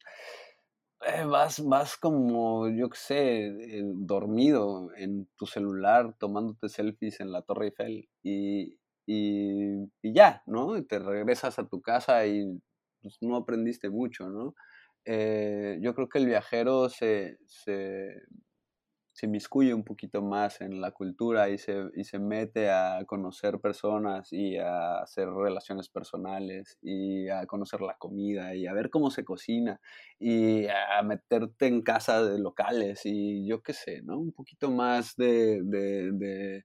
[1.02, 7.32] eh, vas, vas como, yo qué sé, eh, dormido en tu celular tomándote selfies en
[7.32, 10.76] la Torre Eiffel y, y, ya, ¿no?
[10.76, 12.60] Y te regresas a tu casa y
[13.02, 14.54] pues, no aprendiste mucho, ¿no?
[15.04, 18.14] Eh, yo creo que el viajero se, se,
[19.20, 23.60] se inmiscuye un poquito más en la cultura y se, y se mete a conocer
[23.60, 29.10] personas y a hacer relaciones personales y a conocer la comida y a ver cómo
[29.10, 29.78] se cocina
[30.18, 34.18] y a meterte en casa de locales y yo qué sé, ¿no?
[34.18, 36.64] Un poquito más de, de, de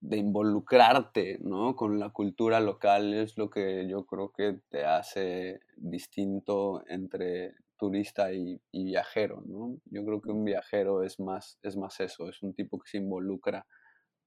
[0.00, 1.76] de involucrarte ¿no?
[1.76, 8.32] con la cultura local es lo que yo creo que te hace distinto entre turista
[8.32, 9.78] y, viajero, ¿no?
[9.86, 12.98] Yo creo que un viajero es más, es más eso, es un tipo que se
[12.98, 13.66] involucra,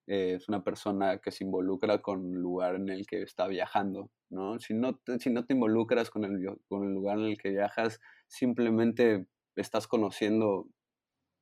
[0.08, 4.10] eh, es una persona que se involucra con el lugar en el que está viajando,
[4.30, 4.60] ¿no?
[4.60, 7.50] Si no te, si no te involucras con el, con el lugar en el que
[7.50, 10.68] viajas, simplemente estás conociendo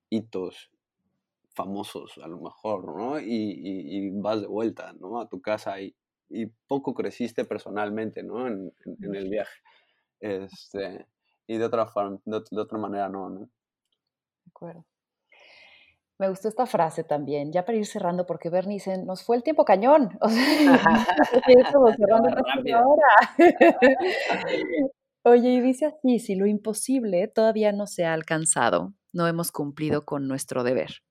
[0.09, 0.71] hitos
[1.53, 3.19] famosos a lo mejor, ¿no?
[3.19, 5.21] Y, vas de vuelta, ¿no?
[5.21, 5.95] A tu casa y,
[6.29, 8.47] y poco creciste personalmente, ¿no?
[8.47, 9.61] En, en el viaje.
[10.19, 11.05] Este,
[11.49, 13.39] y de otra, forma, de, otra manera no, ¿no?
[13.39, 14.85] De acuerdo.
[16.19, 19.41] Me gustó esta frase también, ya para ir cerrando, porque Bernie dice, nos fue el
[19.41, 20.09] tiempo cañón.
[20.21, 20.45] O sea,
[21.97, 22.29] cerrando
[22.75, 23.35] ahora.
[25.23, 30.05] Oye, y dice así, si lo imposible todavía no se ha alcanzado, no hemos cumplido
[30.05, 31.01] con nuestro deber.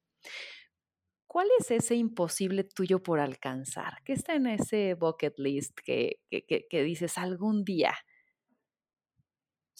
[1.26, 3.94] ¿Cuál es ese imposible tuyo por alcanzar?
[4.04, 7.92] ¿Qué está en ese bucket list que, que, que dices algún día?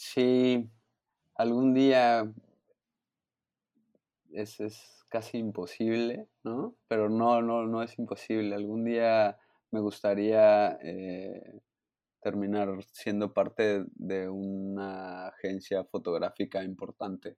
[0.01, 0.71] Sí,
[1.35, 2.33] algún día
[4.31, 6.77] es, es casi imposible, ¿no?
[6.87, 8.55] Pero no, no, no es imposible.
[8.55, 9.37] Algún día
[9.73, 11.61] me gustaría eh,
[12.21, 17.37] terminar siendo parte de una agencia fotográfica importante,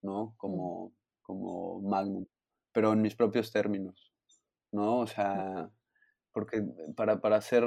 [0.00, 0.26] ¿no?
[0.26, 0.36] Mm.
[0.36, 0.92] Como,
[1.22, 2.26] como Magnum,
[2.70, 4.12] pero en mis propios términos,
[4.70, 5.00] ¿no?
[5.00, 5.72] O sea,
[6.30, 6.62] porque
[6.94, 7.64] para, para, ser,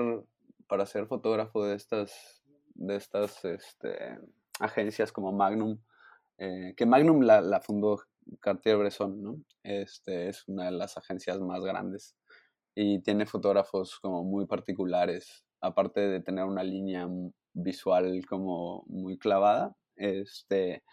[0.65, 2.38] para ser fotógrafo de estas
[2.79, 4.17] de estas este,
[4.59, 5.79] agencias como Magnum,
[6.37, 8.01] eh, que Magnum la, fundó
[8.39, 9.41] Cartier-Bresson, ¿no?
[9.63, 12.15] Este, es una de las agencias más grandes
[12.75, 17.07] y tiene fotógrafos como muy particulares, aparte de tener una línea
[17.53, 20.83] visual como muy clavada, este,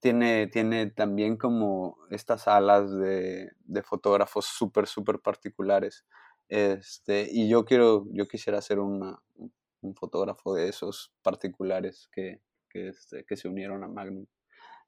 [0.00, 6.06] tiene, tiene también como estas alas de, de fotógrafos súper, súper particulares.
[6.48, 9.20] Este, y yo quiero, yo quisiera hacer una,
[9.80, 14.26] un fotógrafo de esos particulares que, que, este, que se unieron a Magnum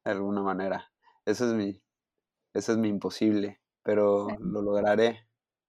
[0.05, 0.91] de alguna manera.
[1.25, 1.83] Ese es mi,
[2.55, 5.29] ese es mi imposible, pero lo lograré.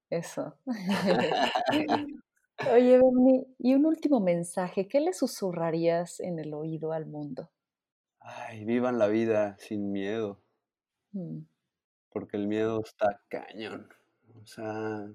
[0.10, 0.58] Eso.
[2.74, 7.50] Oye, Bernie, y un último mensaje, ¿qué le susurrarías en el oído al mundo?
[8.20, 10.42] Ay, vivan la vida sin miedo.
[11.14, 11.40] Mm.
[12.10, 13.88] Porque el miedo está cañón.
[14.42, 15.08] O sea,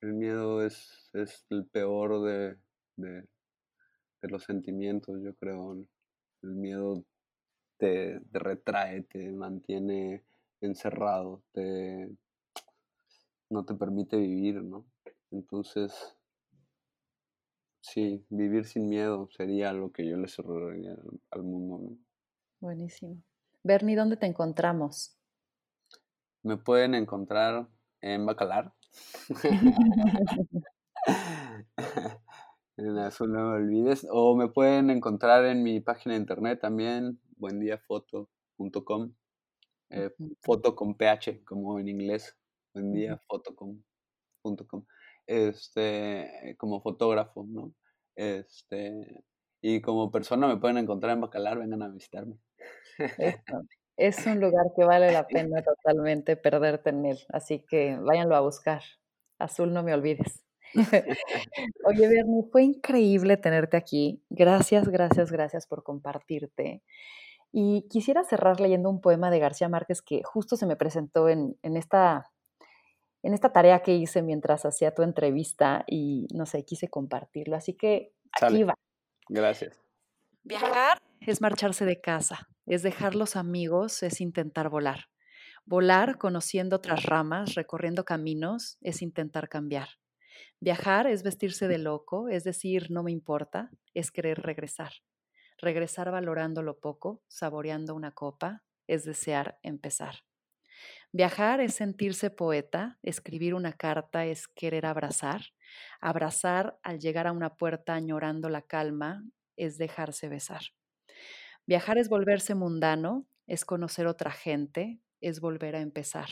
[0.00, 2.58] el miedo es, es el peor de,
[2.96, 3.26] de,
[4.22, 5.84] de los sentimientos, yo creo.
[6.42, 7.04] El miedo
[7.76, 10.24] te, retrae, te mantiene
[10.60, 12.08] encerrado, te,
[13.50, 14.86] no te permite vivir, ¿no?
[15.30, 16.16] Entonces,
[17.80, 20.96] sí, vivir sin miedo sería lo que yo le cerraría
[21.30, 21.96] al mundo,
[22.60, 23.20] Buenísimo.
[23.64, 25.16] Bernie, ¿dónde te encontramos?
[26.44, 27.68] Me pueden encontrar
[28.00, 28.72] en Bacalar.
[32.76, 34.06] En azul no me olvides.
[34.10, 39.14] O me pueden encontrar en mi página de internet también, buendiafoto.com.
[39.90, 40.10] Eh,
[40.40, 42.36] foto con PH, como en inglés.
[42.74, 43.82] Buendiafoto.com.
[45.26, 47.74] Este, como fotógrafo, ¿no?
[48.16, 49.22] Este,
[49.60, 52.38] y como persona me pueden encontrar en Bacalar, vengan a visitarme.
[53.98, 58.40] Es un lugar que vale la pena totalmente perderte en él, así que váyanlo a
[58.40, 58.82] buscar.
[59.38, 60.42] Azul, no me olvides.
[61.84, 64.22] Oye, Bernie, fue increíble tenerte aquí.
[64.30, 66.82] Gracias, gracias, gracias por compartirte.
[67.52, 71.56] Y quisiera cerrar leyendo un poema de García Márquez que justo se me presentó en,
[71.62, 72.30] esta,
[73.22, 77.56] en esta tarea que hice mientras hacía tu entrevista y no sé, quise compartirlo.
[77.56, 78.74] Así que aquí va.
[79.28, 79.78] Gracias.
[80.44, 85.10] Viajar es marcharse de casa, es dejar los amigos, es intentar volar.
[85.64, 89.88] Volar conociendo otras ramas, recorriendo caminos, es intentar cambiar.
[90.60, 94.92] Viajar es vestirse de loco, es decir, no me importa, es querer regresar.
[95.58, 100.24] Regresar valorando lo poco, saboreando una copa, es desear empezar.
[101.12, 105.42] Viajar es sentirse poeta, escribir una carta es querer abrazar,
[106.00, 109.22] abrazar al llegar a una puerta añorando la calma
[109.56, 110.62] es dejarse besar.
[111.66, 116.30] Viajar es volverse mundano, es conocer otra gente, es volver a empezar.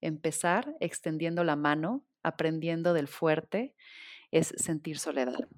[0.00, 3.74] Empezar extendiendo la mano, aprendiendo del fuerte,
[4.30, 5.48] es sentir soledad.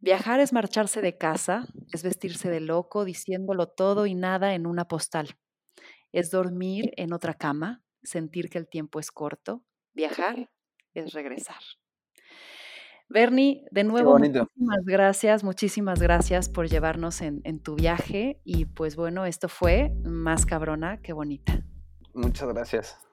[0.00, 4.88] Viajar es marcharse de casa, es vestirse de loco, diciéndolo todo y nada en una
[4.88, 5.36] postal.
[6.12, 9.62] Es dormir en otra cama, sentir que el tiempo es corto.
[9.92, 10.50] Viajar
[10.94, 11.60] es regresar.
[13.08, 18.94] Bernie, de nuevo, muchísimas gracias, muchísimas gracias por llevarnos en, en, tu viaje y pues
[18.94, 21.60] bueno, esto fue más cabrona que bonita.
[22.14, 23.09] Muchas gracias.